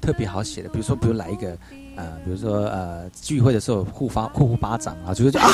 [0.00, 0.68] 特别好写的？
[0.68, 1.56] 比如说，比如来一个
[1.96, 5.50] 呃，比如说呃，聚会的时候互发互互巴掌啊，就会觉得啊，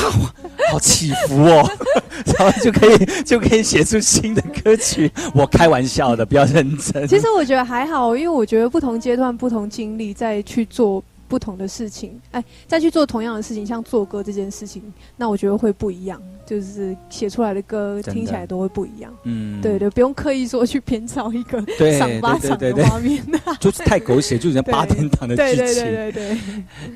[0.73, 1.71] 好起伏哦，
[2.39, 5.11] 然后就可以就可以写出新的歌曲。
[5.35, 7.07] 我开玩笑的，不要认真。
[7.07, 14.83] 其实我觉得还好，因为我觉得不同阶段、不同经历，再去做不同的事情，哎，再去做同样的事情，像做歌这件事情，
[15.17, 18.13] 那我觉得会不一样，就是写出来的歌的。
[18.13, 19.15] 听起来都会不一样。
[19.23, 19.61] 嗯。
[19.63, 23.25] 对对，不用刻意说去编造 一个对赏巴掌对对对的画面。
[23.61, 25.85] 就是太狗血，就像 八点档的对剧情。
[25.85, 26.39] 对对对对，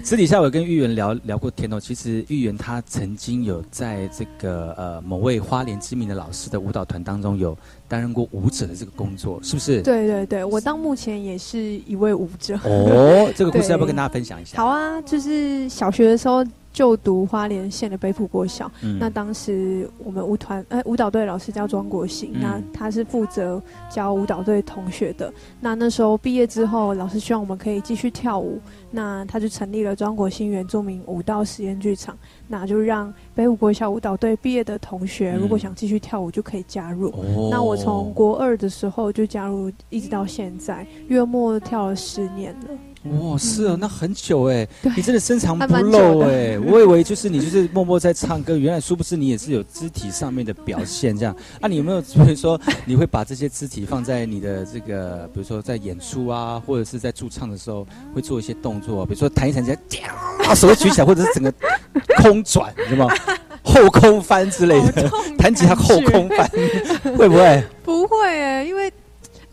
[0.02, 7.56] 私底下我跟玉圆聊聊过天哦，其实玉圆她曾经有在这个呃某位花莲知名的老师的舞蹈团当中有
[7.94, 9.80] 担任过舞者的这个工作，是不是？。
[9.82, 12.56] 对对对，我到目前也是一位舞者。
[12.64, 14.56] 哦，这个故事要不要跟大家分享一下？
[14.56, 16.44] 好啊，就是小学的时候
[16.74, 25.32] 就读花莲县的北埔国小，嗯那当时我们舞团呃舞蹈队老师叫庄国兴，嗯那他是负责教舞蹈队同学的。
[25.60, 28.58] 那那时候毕业之后，老师希望我们可以继续跳舞，
[28.90, 32.18] 那他就成立了庄国兴原住民舞蹈实验剧场，
[32.48, 37.08] 那就让北五国小舞蹈队毕业的同学，嗯如果想继续跳舞就可以加入。
[37.10, 42.68] 哦那我从国二的时候就加入，一直到现在，月末跳了十年了。
[43.04, 51.36] 哇，是哦，那很久哎，你真的深藏不露哎，我以为就是你就是默默在唱歌，原来殊不知你也是有肢体上面的表现这样。
[51.60, 60.08] 啊，你有没有比如说你会把这些肢体放在你的这个，比如说在演出啊，或者是在驻唱的时候会做一些动作，比如说弹一弹起来，
[60.48, 61.52] 啊手举起来，或者是整个
[62.22, 63.14] 空转，你知道吗？
[63.66, 66.48] 后空翻之类的，弹吉他后空翻，
[67.16, 67.64] 会不会？
[67.82, 68.92] 不会诶，因为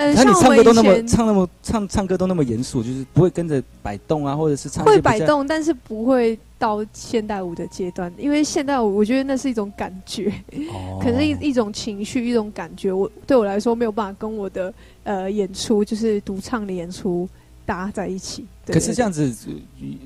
[0.01, 10.33] 呃，那你唱歌都那么唱那么唱唱歌都那么严肃，就是不会跟着摆动啊，或者是唱会摆动，但是不会到现代舞的阶段，因为现代舞我觉得那是一种感觉，
[10.73, 14.73] 哦可是一一种情绪，一种感觉，我对我来说没有办法跟我的
[15.03, 17.29] 呃演出，就是独唱的演出
[17.65, 18.45] 搭在一起。
[18.65, 19.31] 对可是这样子，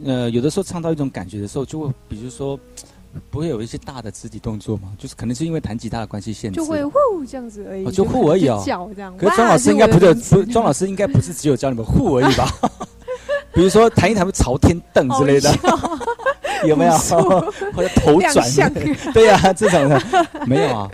[0.05, 2.59] 呃，有的时候唱到一种感觉的时候，就会比如说，
[3.29, 4.93] 不会有一些大的肢体动作吗？
[4.97, 8.63] 就是可能是因为弹吉他的关系限制，就会呼这样子而已，哦就呼而已哦。
[9.17, 12.47] 可是庄老师应该不哇是庄老师应该不是只有教你们护而已吧？
[13.53, 15.49] 比如说弹一弹朝天凳之类的，
[16.67, 16.91] 有没有？
[17.73, 18.73] 或者头转
[19.13, 20.01] 对呀、这种的
[20.45, 20.91] 没有啊。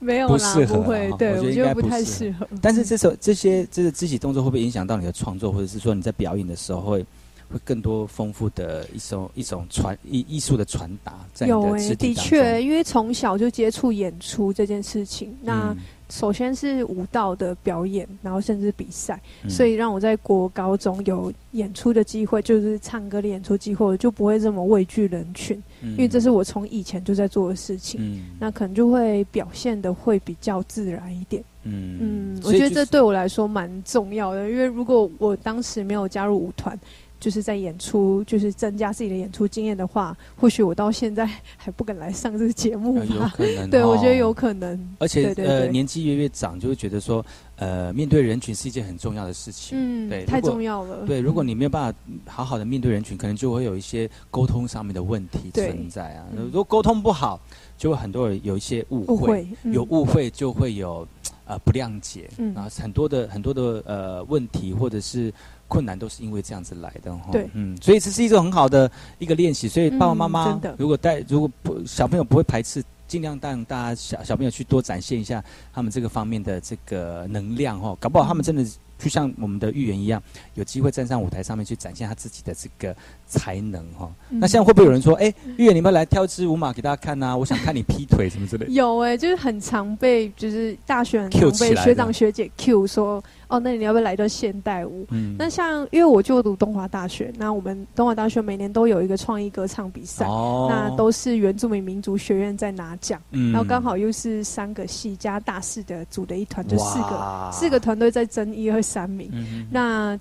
[0.00, 2.44] 没有啦，不适合不会啊，对我我觉得不太适合。
[2.60, 7.06] 但是这首这些这个肢体动作会不会影响到你的创作，或者是说你在表演的时候会
[7.52, 12.14] 会更多丰富的一种一种传艺艺术的传达在你有的诶、的？
[12.14, 15.76] 确，因为从小就接触演出这件事情，那嗯。
[16.10, 19.48] 首先是舞蹈的表演，然后甚至比赛，嗯。
[19.48, 25.92] 所以让我在国高中有演出的机会，就是唱歌的演出机会，我就不会这么畏惧人群，嗯。
[25.92, 28.36] 因为这是我从以前就在做的事情，嗯。
[28.38, 31.42] 那可能就会表现的会比较自然一点。
[31.62, 31.96] 嗯。
[31.98, 36.78] 嗯，我觉得这对我来说蛮重要的，因为如果我当时没有加入舞团，
[37.22, 41.24] 就是在演出，就是增加自己的演出经验的话，或许我到现在
[41.56, 43.32] 还不敢来上这个节目呃有吧。
[43.36, 44.76] 可能对，我觉得哦有可能。
[44.98, 49.78] 而且呃，年纪越越长，就会觉得说，呃，面对人群是一件很重要的事情。
[49.80, 51.06] 嗯，对太重要了。
[51.06, 56.26] 对，如果你没有办法好好的面对人群，可能就会有一些沟通上面的问题存在啊。
[56.32, 57.40] 嗯如果沟通不好，
[57.78, 61.06] 就会很多人有一些误会，误会嗯有误会就会有
[61.46, 65.32] 呃不谅解，嗯然后很多的很多的呃问题或者是
[65.72, 67.30] 困难都是因为这样子来的哈。
[67.32, 69.68] 对嗯，所以这是一种很好的一个练习。
[69.68, 72.84] 所以爸爸妈嗯妈如果带如果不小朋友不会排斥。
[73.08, 78.64] 尽量让大家小小朋友去多展现一下他们这个方面的这个能量哦，搞不好他们真的
[78.98, 80.22] 就像我们的预言一样，
[80.54, 82.96] 有机会站上舞台上面去展现他自己的这个
[83.26, 84.12] 才能哈、哦。
[84.30, 88.72] 嗯那现在会不会有人说，哎、预言你们来跳支舞马给大家看呐、我想看你劈腿什么之类的。
[88.72, 93.22] 有哎、就是很常被，就是大学很 Cue 常被学长学姐 Q 说，
[93.52, 95.06] 哦，那你要不要来段现代舞？
[95.10, 109.28] 嗯那像因为我就读东华大学，那我们东华大学每年都有一个创意歌唱比赛，哦那都是原住民民族学院在拿奖，嗯然后刚好又是三个系加大四的组的一团，就四个四个团队在争一二三名。
[109.32, 110.18] 嗯那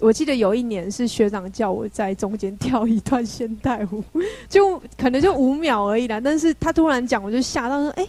[0.00, 4.02] 我记得有一年是学长叫我在中间跳一段现代舞，
[4.48, 8.06] 就可能就五秒而已啦，但是他突然讲，我就吓到说，哎、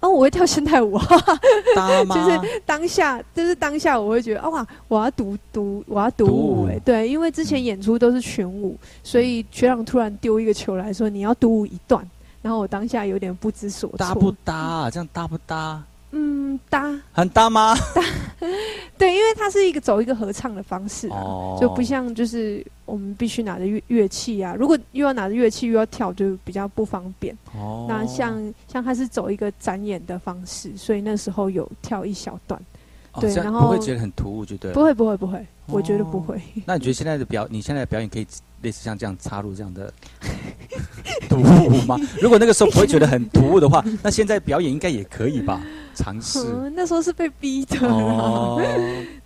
[0.00, 1.04] 哦，我会跳现代舞啊！
[2.14, 12.08] 就是当下，就是当下，我会觉得，哦哇，我要读读，我要读读舞、舞哎，对，因为之前演出都是群舞，所以学长突然丢一个球来说，你要读舞一段，
[12.42, 13.98] 然后我当下有点不知所措。
[13.98, 14.90] 搭不搭、啊？
[14.90, 15.82] 这样搭不搭？
[16.12, 17.76] 嗯，搭很搭吗？
[18.96, 27.36] 对，因为它是一个走一个合唱的方式、啊，哦就不像就是我们必须拿着乐乐器啊，如果又要拿着乐器又要跳，就比较不方便。
[27.54, 32.60] 哦那像像它是走一个展演的方式，所以那时候有跳一小段。
[33.20, 34.72] 对，然后不会觉得很突兀，就对。
[34.72, 36.40] 不会不会不会，我觉得不会。
[36.64, 38.26] 那你觉得现在的表，你现在的表演可以
[38.62, 39.92] 类似像这样插入这样的
[41.28, 41.96] 突兀吗？
[42.20, 45.60] 如果那个时候不会觉得很突兀的话，那现在表演应该也可以吧？
[45.94, 47.86] 尝试嗯，那时候是被逼的。
[47.88, 48.60] 哦。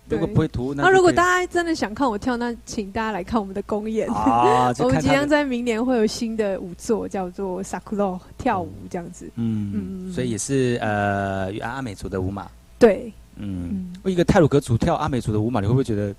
[0.09, 4.07] 对 如果不会突兀，那那如果大家家真的想看我跳，那请大家来看我们的公演。
[4.09, 9.29] 啊，我们即将在明年会有新的舞作，叫做 Sakuro 跳舞这样子。
[9.35, 9.71] 嗯，
[10.07, 12.47] 嗯所以也是呃与阿美族的舞码。
[12.77, 16.13] 对，嗯，嗯，为一个泰鲁格族跳阿美族的舞码，你会不会觉得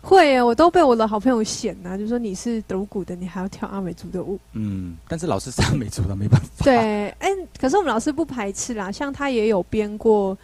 [0.00, 4.38] 会啊，我都被我的好朋友嫌呐、就说你是独鼓的，你还要跳阿美族的舞。
[4.52, 4.96] 嗯？
[5.08, 6.64] 但是老师是阿美族的，没办法。
[6.64, 7.28] 对，哎、
[7.60, 10.36] 可是我们老师不排斥啦，像他也有编过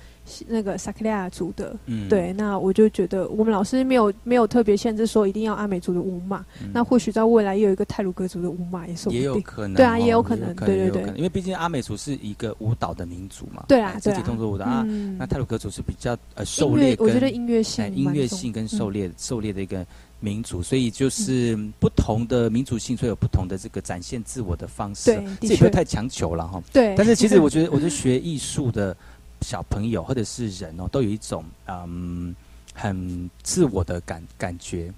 [0.47, 1.77] 那个萨克利亚族的。
[1.87, 9.41] 嗯，对，那我就觉得我们老师没有没有特别限制说一定要阿美族的舞码，嗯那或许在未来也有一个泰鲁格族的舞码也说不也有。
[9.41, 14.83] 可能哦，对啊也有可能对对对因为毕竟阿美族是一个舞蹈的民族嘛，对啊哎肢体动作舞蹈啊。
[14.87, 19.85] 嗯那泰鲁格族是比较呃狩猎我觉得音乐性音乐性跟嗯狩猎、狩猎的一个
[20.21, 25.13] 民族，所以就是不同的民族性，所以有不同的这个展现自我的方式。
[25.13, 26.63] 对，这也不要太强求了哈。
[26.73, 26.95] 对。
[26.97, 28.97] 但是其实我觉得，我觉得 学艺术的
[29.45, 32.35] 小朋友或者是人哦，都有一种嗯
[32.75, 34.93] 很自我的感感觉，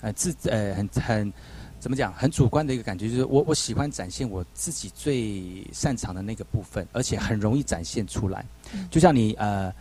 [0.00, 1.32] 呃自呃很很
[1.78, 8.44] 怎么讲，很主观的一个感觉，就是我我喜欢展现我自己最擅长的那个部分，而且很容易展现出来。
[8.74, 9.72] 嗯就像你呃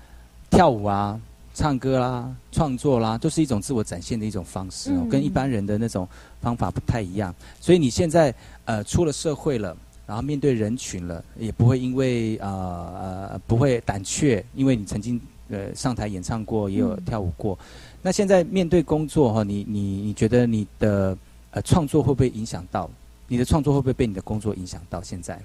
[0.50, 1.20] 跳舞啊。
[1.54, 6.08] 唱歌啦，创作啦，都是一种自我展现的一种方式哦，嗯跟一般人的那种
[6.40, 7.36] 方法不太一样。
[7.60, 8.34] 所以你现在
[8.64, 9.76] 呃出了社会了，
[10.08, 17.58] 然后面对人群了，也不会因为呃呃不会胆怯，因为你曾经呃上台演唱过，也有嗯跳舞过。
[18.02, 21.18] 那现在面对工作哈，你你你觉得你的
[21.52, 22.90] 呃创作会不会影响到？
[23.28, 25.02] 你的创作会不会被你的工作影响到？
[25.02, 25.40] 现在？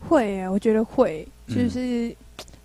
[0.00, 2.14] 会耶，我觉得会，嗯就是、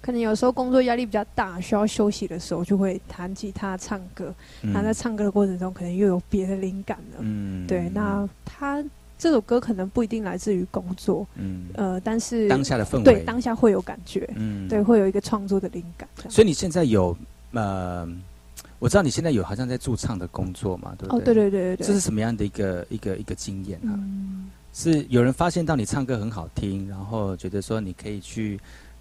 [0.02, 4.34] 可能有时候工作压力比较大，需要休息的时候，就会弹吉他、唱歌。
[4.64, 7.18] 嗯那在唱歌的过程中，可能又有别的灵感了。
[7.20, 8.84] 嗯对，那他
[9.20, 11.66] 这首歌可能不一定来自于工作，嗯。
[11.76, 14.68] 呃，但是当下的氛围，对当下会有感觉，嗯。
[14.68, 16.10] 对，会有一个创作的灵感。
[16.30, 17.16] 所以你现在有
[17.52, 18.08] 呃，
[18.80, 23.92] 我知道你现在有好像在驻唱的工作嘛，对不哦，对对对对对，这是什么样的一个一个一个经验啊？
[23.92, 28.58] 嗯，是有人发现到你唱歌很好听，然后觉得说你可以去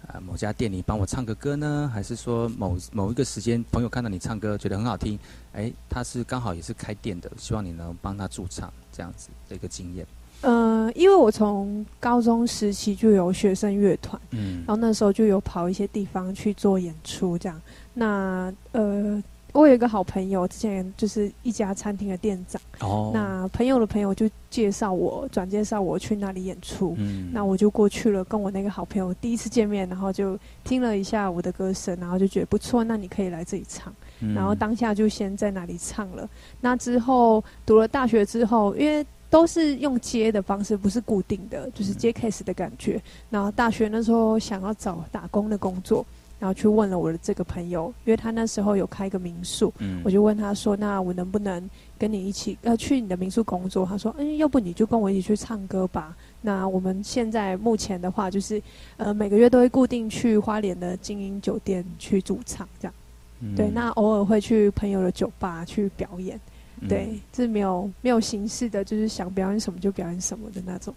[0.07, 5.19] 呃某家店里帮我唱个歌呢，还是说某某一个时间朋友看到你唱歌觉得很好听，
[5.53, 10.05] 哎，他是刚好也是开店的，希望你能帮他驻唱这样子的一个经验。
[10.41, 17.61] 呃，因为我从高中时期就有学生乐团，嗯然后那时候就有跑一些地方去做演出，这样。
[17.93, 19.21] 那呃，
[19.51, 26.95] 我有一个好朋友，之前就是一家餐厅的店长，哦，那朋友的朋友就介绍我，转介绍我去那里演出。
[26.97, 33.93] 嗯那我就过去了，跟我那个好朋友第一次见面，然后就听了一下我的歌声，然后就觉得不错，那你可以来这里唱。
[34.21, 36.29] 嗯然后当下就先在那里唱了。
[36.61, 43.01] 那之后读了大学之后，因为都是用接的方式，不是固定的，就是接 case 的感觉。
[43.29, 46.05] 然后大学那时候想要找打工的工作，
[46.39, 58.61] 然后去问了我的这个朋友，因为他那时候有开一个民宿，嗯我就问他说：“那我能不能跟你一起呃去你的民宿工作？”他说：“嗯，要不你就跟我一起去唱歌吧。”那我们现在目前的话，就是
[58.95, 62.93] 呃每个月都会固定去花莲的精英酒店去驻唱，这样。
[63.41, 66.39] 嗯对，那偶尔会去朋友的酒吧去表演。
[66.81, 70.95] 嗯对，是没有没有形式的，就是想表演什么就表演什么的那种。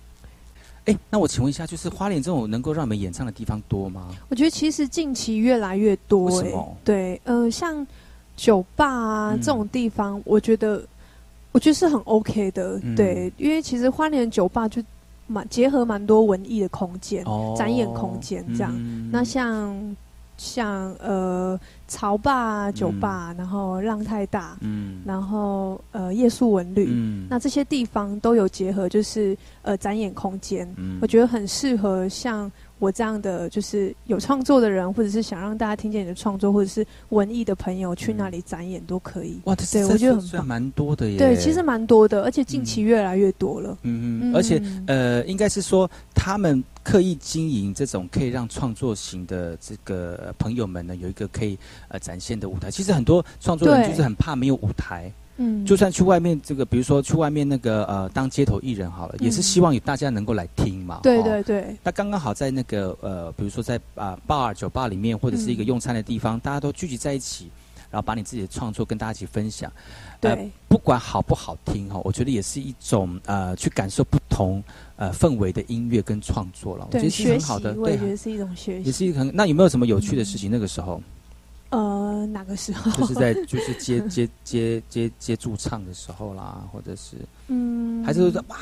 [0.86, 4.08] 哎，那我请问一下，就是花莲这种能够让你们演唱的地方多吗？
[4.28, 6.76] 我觉得其实近期越来越多、欸，为什么？
[6.82, 7.86] 对，呃，像
[8.36, 9.40] 酒吧啊、嗯。
[9.40, 10.82] 这种地方，我觉得
[11.52, 12.96] 我觉得是很 OK 的，嗯。
[12.96, 14.82] 对，因为其实花莲酒吧就
[15.28, 17.54] 蛮结合蛮多文艺的空间、哦。
[17.56, 18.72] 展演空间这样。
[18.74, 19.08] 嗯。
[19.12, 19.72] 那像
[20.36, 21.58] 像呃
[21.88, 25.00] 潮吧啊、酒吧，然后浪太大，嗯。
[25.04, 27.26] 然后呃夜宿文旅，嗯。
[27.30, 30.98] 那这些地方都有结合，就是呃展演空间，嗯。
[31.00, 32.50] 我觉得很适合像
[32.82, 39.40] 我这样的，就是有创作的人，或者是想让大家听见你的创作，或者是文艺的朋友去那里展演都可以。
[39.44, 40.28] 哇，这对我觉得很棒。
[40.28, 41.16] 算蛮多的耶。
[41.16, 43.78] 对，其实蛮多的，而且近期越来越多了。
[43.82, 51.56] 嗯嗯，而且呃，应该是说他们刻意经营这种可以让创作型的这个呃朋友们呢，有一个可以
[51.86, 52.68] 呃展现的舞台。
[52.68, 55.08] 其实很多创作人就是很怕没有舞台。
[55.42, 61.00] 嗯，就算去外面这个，比如说去外面那个呃当街头艺人好了，也是嗯希望有大家能够来听嘛。
[61.02, 67.50] 对哦对对，那刚刚好在那个呃，比如说在啊、bar 酒吧里面，或者是一个嗯用餐的地方，大家都聚集在一起，
[67.90, 69.70] 然后把你自己的创作跟大家一起分享。
[70.20, 74.62] 呃对，不管好不好听哈，我觉得也是一种呃去感受不同
[74.94, 76.86] 呃氛围的音乐跟创作了。
[76.92, 78.84] 我觉对，得是很好的，对我也觉，得是一种学习。
[78.84, 79.30] 也是一个很。
[79.34, 80.48] 那有没有什么有趣的事情？
[80.48, 81.02] 那个时候，
[81.72, 82.90] 呃，哪个时候？
[82.92, 87.16] 就是在 就是接接接接接驻唱的时候啦，或者是
[87.48, 88.56] 嗯，还是说哇，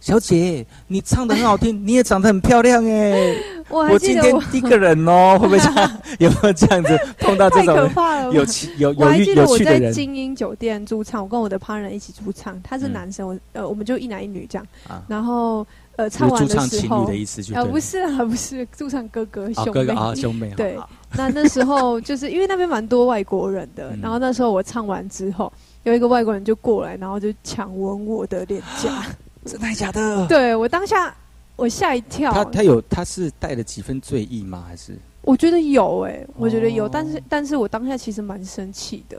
[0.00, 3.34] 小姐你唱的很好听， 你也长得很漂亮哎，
[3.68, 6.00] 我还我今天记得我一个人哦， 会不会这样？
[6.20, 8.32] 有没有这样子碰到这种怕了吧。
[8.32, 15.02] 有趣有我还记得我在精英酒店驻唱，我跟我的 partner 一起驻唱，他是嗯男生，我呃我们就一男一女这样，啊？
[15.08, 20.88] 然后呃唱完的时候唱情侣的，意思就对了呃不是啊不是驻唱哥哥啊兄妹，哥哥啊兄妹对好
[21.18, 25.52] 那那时候就是因为那边蛮多外国人的，嗯然后那时候我唱完之后，
[25.84, 29.06] 有一个外国人就过来，然后就强吻我的脸颊，
[29.44, 30.26] 真的假的？
[30.28, 31.14] 对我当下
[31.56, 34.64] 我吓一跳，他他有他是带了几分醉意吗？
[34.66, 34.96] 还是？
[35.22, 39.18] 我觉得有哎、我觉得有，哦但是但是我当下其实蛮生气的，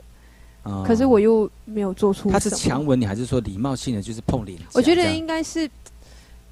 [0.62, 4.56] 啊可是我又没有做出他是强吻你，还是说礼貌性的就是碰脸？
[4.74, 5.68] 我觉得应该是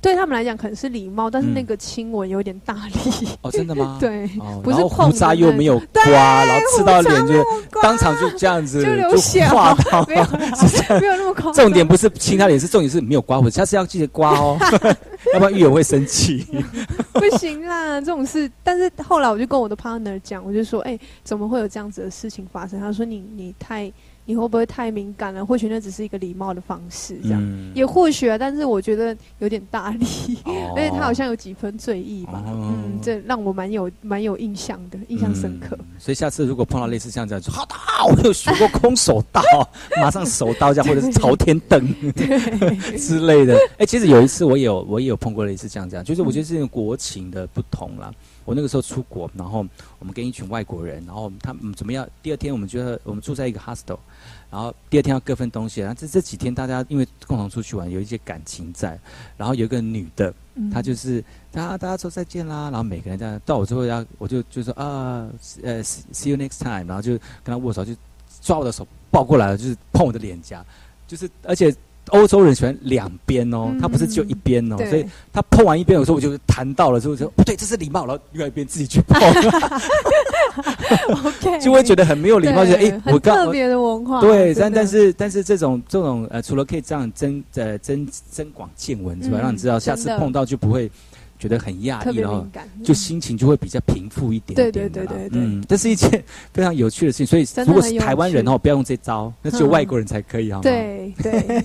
[0.05, 3.97] 对他们来讲可能是礼貌，但是嗯那个亲吻有点大力，哦，真的吗？
[4.01, 7.43] 对，哦，不是然后胡碰的那渣又没有刮，然后刺到脸就
[7.81, 10.25] 当场就这样子就流血划到， 没有
[10.69, 11.01] 是。
[11.01, 11.55] 没有那么夸张。
[11.55, 14.59] 重点不是亲他脸，是重点是没有刮胡，下次要记得刮哦，
[15.33, 16.47] 要不然狱友会生气。
[17.15, 18.51] 不行啦，这种事。
[18.63, 22.79] 但是后来我就跟我的 partner 讲，我就说，哎、怎么会有这样子的事情发生？
[22.79, 23.91] 他说你你太
[24.25, 25.45] 你会不会太敏感了？
[25.45, 28.39] 或许那只是一个礼貌的方式，这样、嗯也或许啊。
[28.39, 30.07] 但是我觉得有点大力，
[30.45, 32.43] 哦 而且他好像有几分醉意吧。
[32.47, 35.77] 哦嗯，这让我蛮有蛮有印象的，印象深刻。
[35.79, 37.75] 嗯所以下次如果碰到类似这样子，就好的，
[38.09, 39.43] 我有学过空手道，
[40.01, 41.87] 马上手刀这样，或者是朝天蹬
[42.99, 43.59] 之类的。
[43.79, 48.13] 哎、其实有一次我也有我也有碰过类似这样这样，就是我觉得是国情的不同啦。
[48.45, 49.67] 我那个时候出国，然后
[49.99, 52.07] 我们跟一群外国人，然后他们怎么样？
[52.23, 53.99] 第二天我们觉得我们住在一个 hostel，
[54.51, 55.81] 然后第二天要各分东西。
[55.81, 58.99] 然后这这几天大家因为共同出去玩，有一些感情在。
[59.37, 65.29] 然后有一个女的，嗯她就是大家大家说再见啦，然后每个人这样到我之后要我就就说啊
[65.63, 67.95] 呃 see see you next time，然后就跟她握手，就
[68.43, 70.65] 抓我的手抱过来了，就是碰我的脸颊，
[71.07, 71.75] 就是而且。
[72.09, 73.79] 欧洲人喜欢两边哦，嗯。
[73.81, 74.91] 他不是只有一边哦，对。
[74.91, 79.21] 所以他碰完一边，有时候我就弹到了，之后就不对，这是礼貌，然后另外一边自己去碰，
[81.25, 84.21] OK，就会觉得很没有礼貌，就哎，我很刚特别的文化。
[84.21, 90.91] 对，但但是但是这种这种呃，除了可以这样增呃增增广见闻之外，嗯让你知道下次碰到就不会
[91.45, 92.47] 觉得很讶异，然后，
[92.83, 94.73] 就嗯心情就会比较平复一点对。
[94.73, 96.11] 对对对对嗯，这是一件
[96.55, 97.27] 非常有趣的事情。
[97.27, 100.63] 所以如果是台湾人哦，不要用这招，那只有嗯外国人才可以，好吗？。
[100.63, 101.63] 对 对，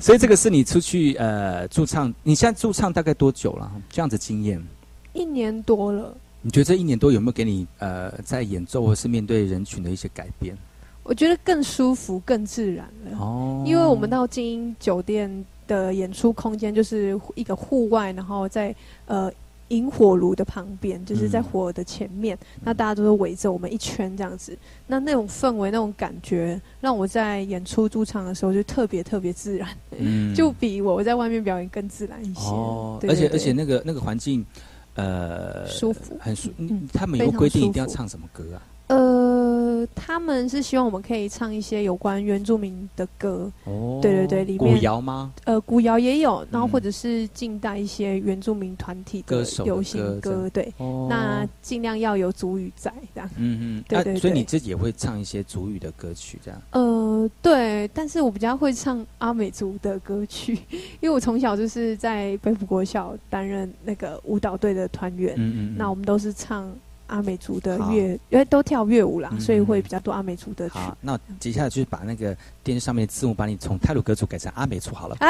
[0.00, 3.70] 所以这个是你出去呃驻唱，你现在驻唱大概多久了？
[3.90, 4.58] 这样子经验，
[5.12, 6.16] 一年多了。
[6.40, 10.56] 你觉得这一年多有没有给你呃在演奏或是面对人群的一些改变？
[11.02, 13.18] 我觉得更舒服、更自然了。
[13.18, 18.74] 哦，因为我们到精英酒店的演出空间就是一个户外，然后在
[19.06, 19.30] 呃
[19.68, 24.56] 引火炉的旁边，就是在嗯火的前面，那大家都是围着我们一圈这样子。
[24.86, 32.50] 那那种氛围、那种感觉，让我在演出驻场的时候就特别特别自然，嗯 就比我在外面表演更自然一些。
[33.08, 34.46] 而且而且那个那个环境，
[34.94, 36.48] 呃，舒服很舒。
[36.92, 38.62] 他们有规定一定要唱什么歌啊？
[38.88, 45.32] 呃，他们是希望我们可以唱一些有关原住民的歌，哦，对对对里面古面谣吗？
[45.44, 53.28] 呃，古谣也有，然后嗯或者是近代一些原住民团体的歌手行歌对，哦，那尽量要有主语在这样。
[53.36, 56.62] 嗯嗯，对对啊所以你自己也会唱一些主语的歌曲，这样。
[56.70, 60.56] 呃，对，但是我比较会唱阿美族的歌曲，
[61.00, 66.72] 因为我从小就是在北埔国小担任那个舞蹈队的团员，嗯嗯，那我们都是唱
[67.06, 70.74] 阿美族的乐，因为都跳乐舞啦，嗯所以会比较多阿美族的曲。
[70.74, 75.16] 好，那接下来就是把那个电视上面的字幕，把你从泰鲁格族改成阿美族好了。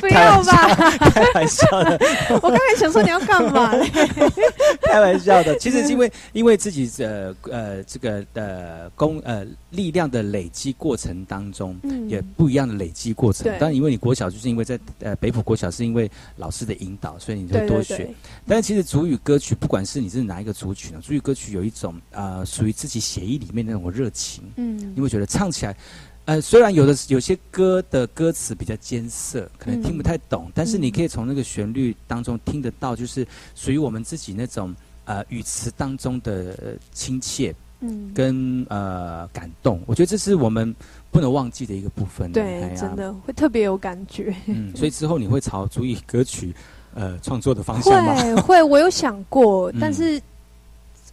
[0.00, 0.74] 不要吧，
[1.10, 1.98] 开玩笑的，
[2.42, 3.88] 我刚才想说你要干嘛嘞？
[4.82, 5.56] 开玩笑的。
[5.58, 13.44] 其实是因为因为自己呃呃这个呃功呃力量的累积过程当中，嗯也不一样的累积过程。
[13.44, 17.96] 对当然，因为你国小就是因为在呃北埔国小是因为老师的引导，所以你就多学。
[17.96, 18.14] 对对对，
[18.46, 25.76] 但是其实主语歌曲，不管是你是哪一个族群呢，主语歌曲有一种呃属于自己写意里面那种热情，嗯你会觉得唱起来。
[26.24, 34.74] 呃，虽然有的有些歌的歌词比较艰涩，可能听不太懂，但是你可以从那个旋律当中听得到，就是属于我们自己那种
[35.06, 39.80] 呃语词当中的呃亲切嗯，跟呃感动。
[39.86, 40.76] 我觉得这是我们
[41.10, 42.30] 不能忘记的一个部分。
[42.30, 44.34] 对哎，真的会特别有感觉。
[44.44, 46.54] 嗯，所以之后你会朝主语歌曲
[46.94, 48.14] 呃创作的方向吗？
[48.14, 49.78] 会会，我有想过，嗯。
[49.80, 50.20] 但是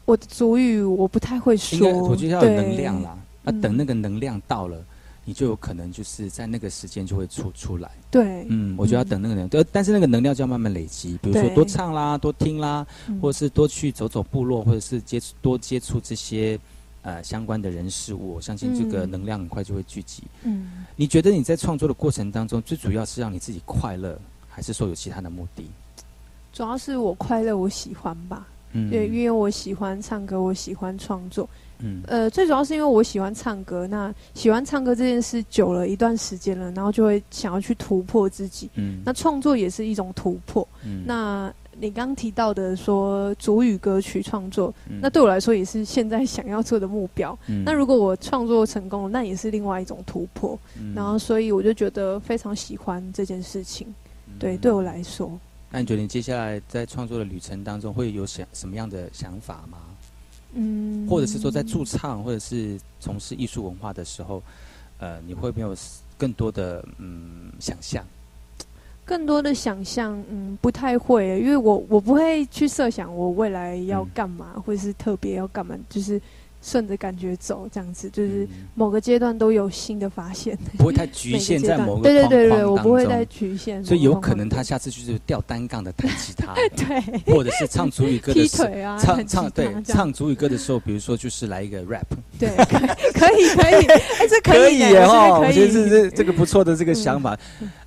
[0.06, 1.92] 我的主语我不太会说。
[2.04, 4.78] 我觉得要有能量啦，要嗯等那个能量到了，
[5.24, 7.90] 你就有可能就是在那个时间就会出出来。
[8.12, 13.20] 对，嗯，我觉得要等那个能，呃，但是那个能量就要慢慢累积，比如说多唱啦，多听啦，嗯。
[13.20, 16.58] 或者是多去走走部落，或者是接触多接触这些
[17.02, 19.12] 呃相关的人事物，我相信这个嗯。
[19.12, 20.24] 能量很快就会聚集。
[20.44, 24.18] 嗯，你觉得你在创作的过程当中，最主要是让你自己快乐，
[24.56, 25.70] 还是说有其他的目的？
[26.54, 28.48] 主要是我快乐，我喜欢吧。
[28.72, 31.48] 嗯对，因为我喜欢唱歌，我喜欢创作。
[31.80, 33.86] 嗯呃，最主要是因为我喜欢唱歌。
[33.86, 38.70] 那喜欢唱歌这件事久了一段时间了，然后就会想要去突破自己。
[38.76, 40.66] 嗯那创作也是一种突破。
[40.86, 47.38] 嗯那你刚提到的说主语歌曲创作，嗯那对我来说也是现在想要做的目标。
[47.48, 50.58] 嗯那如果我创作成功了，那也是另外一种突破。
[50.80, 53.94] 嗯然后，所以我就觉得非常喜欢这件事情。
[54.40, 55.32] 对，对我来说，
[55.72, 59.80] 那你觉得你接下来在创作的旅程当中会有想什么样的想法吗？
[60.54, 64.42] 嗯，或者是说在驻唱或者是从事艺术文化的时候，
[65.00, 65.76] 呃，你会没有
[66.18, 68.06] 更多的嗯想象？
[69.04, 76.20] 更多的想象，嗯，不太会，因为我我不会去设想我未来要嗯干嘛，或者是特别要干嘛，就是
[76.66, 78.66] 顺着感觉走，这样子，就是嗯。
[78.74, 92.04] 某个阶段都有新的发现，不会太局限在某个对对对对，我不会再局限，所以有可能他下次就是吊单杠的弹吉他， 对，或者是唱主语歌的时候 腿啊唱唱对唱主语歌的时候，比如说就是来一个 rap，
[92.40, 92.50] 对，
[93.14, 97.38] 可以可以，哎，这可以的耶哈，我我觉得这这这个不错的这个想法。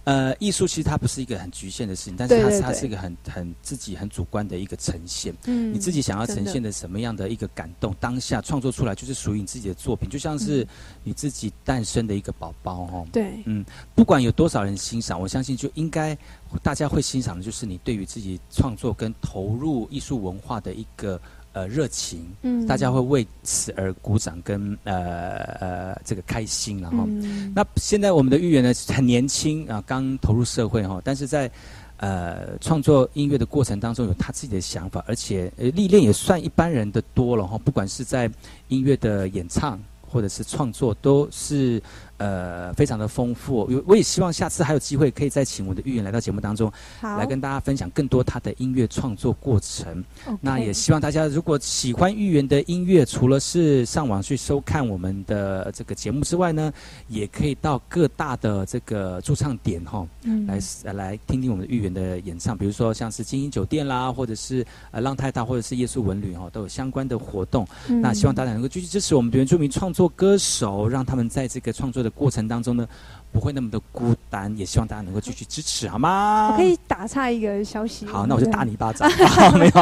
[0.09, 5.35] 呃，艺术其实它不是一个很局限的事情，但是它它是一个很很自己很主观的一个呈现。
[5.45, 10.67] 嗯你自己想要呈现的什么样的一个感动，当下创作出来就是属于你自己的作品，就像是
[11.05, 13.07] 你自己诞生的一个宝宝哦。
[13.13, 13.63] 对，嗯，
[13.95, 16.17] 不管有多少人欣赏，我相信就应该
[16.63, 21.21] 大家会欣赏的就是你对于自己创作跟投入艺术文化的一个
[21.59, 27.05] 呃热情，嗯大家会为此而鼓掌跟呃呃这个开心，然后。
[27.09, 31.51] 嗯那现在我们的玉圆呢很年轻啊，刚投入社会哈，但是在
[31.97, 38.31] 呃创作音乐的过程当中有他自己的想法，而且呃历练也算一般人的多了哈，不管是在
[38.69, 41.83] 音乐的演唱或者是创作，都是
[42.19, 43.67] 呃非常的丰富。
[43.71, 50.05] 我我也希望下次还有机会可以再请我的玉圆来到节目当中，来跟大家分享更多他的音乐创作过程。
[50.41, 56.73] 那也希望大家如果喜欢玉圆的音乐，除了是上网去收看我们的这个节目之外呢，
[57.09, 67.67] 也可以到各大的这个驻唱点哈、嗯来呃来听听我们的玉圆的演唱，比如说像是金鹰酒店啦，或者是呃浪太大，或者是夜宿文旅哈、都有相关的活动。
[67.89, 72.87] 嗯那希望大家能够继续支持我们的原住民创作歌手，让他们在这个创作的过程当中呢，
[73.33, 74.57] 不会那么的孤单。
[74.57, 76.51] 也希望大家能够继续支持，好吗？
[76.53, 78.07] 我可以打岔一个消息。
[78.07, 79.09] 好，那我就打你一巴掌。
[79.27, 79.73] 好，没有。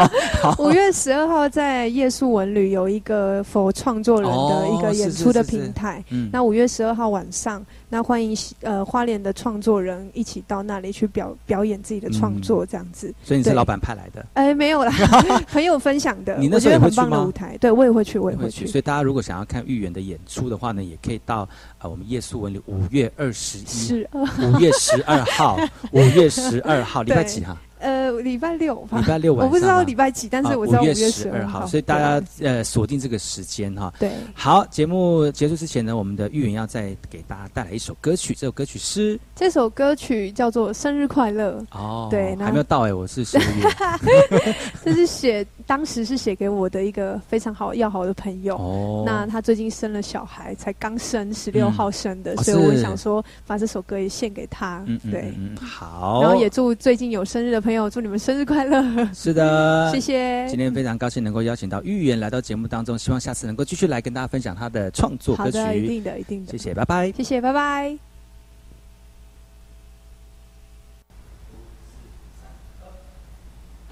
[0.42, 0.54] 好。
[0.62, 5.98] 五月十二号在夜宿文旅有一个否创作人的一个演出的平台。
[5.98, 13.06] 哦是是是是嗯那五月十二号晚上，那欢迎呃花莲的创作人一起到那里去表表演自己的创作，这样子。
[13.22, 14.26] 对所以你是老板派来的。
[14.34, 14.92] 哎，没有啦，
[15.52, 18.66] 朋友分享的，你那时候很棒的舞台，对我也会去，我也会去。
[18.66, 24.06] 所以大家如果想要看玉园的演出的话呢，也可以到呃我们夜宿文旅五月二十一，
[24.42, 25.58] 五月十二号，
[25.92, 27.56] 五月十二号， 礼拜几哈？
[27.78, 33.92] 呃，礼拜六吧，礼拜六晚上我不知道礼拜几，但是啊我知道五月十十二号，所以大家呃锁定这个时间哈。
[33.98, 34.10] 对。
[34.34, 39.18] 好，节目结束之前呢，我们的玉云要再给大家带来一首歌曲，这首歌曲是？
[39.34, 41.64] 这首歌曲叫做《生日快乐》。
[41.78, 44.54] 哦，对，还没有到哎，我是十二月。
[44.84, 48.56] 这是写当时是写给我的一个非常好要好的朋友。
[48.56, 49.04] 哦。
[49.06, 51.72] 那他最近生了小孩，才刚生，十六嗯。
[51.72, 54.82] 号生的，哦所以我想说把这首歌也献给他。
[54.86, 58.80] 嗯嗯对，好，然后也祝最近有生日的朋友，祝你们生日快乐。
[59.12, 65.58] 是的， 谢谢今天非常高兴能够邀请到玉言来到节目当中，希望下次能够继续来跟大家分享他的创作歌曲。
[65.58, 66.52] 好的，一定的，一定的。
[66.52, 67.10] 谢谢，拜拜。
[67.10, 67.98] 谢谢，拜拜。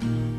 [0.01, 0.34] 十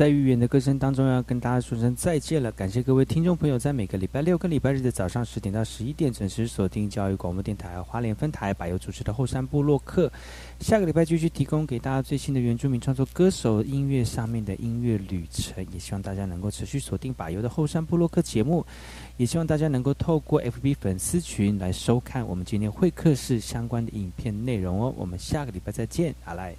[0.00, 2.50] 在预言的歌声当中，要跟大家说声再见了。
[2.52, 10.10] 感谢各位听众朋友，在每个礼拜六跟礼拜日的早上十点到十一点准时锁定教育广播电台花莲分台，柏优主持的后山部落客。
[10.58, 18.64] 下个礼拜继续提供给大家最新的原住民创作歌手音乐上面的音乐旅程，也希望大家能够持续锁定柏优的后山部落客节目，
[19.18, 24.94] 也希望大家能够透过 FB 粉丝群来收看我们今天会客室相关的影片内容哦。
[24.96, 26.56] 我们下个礼拜再见，阿来。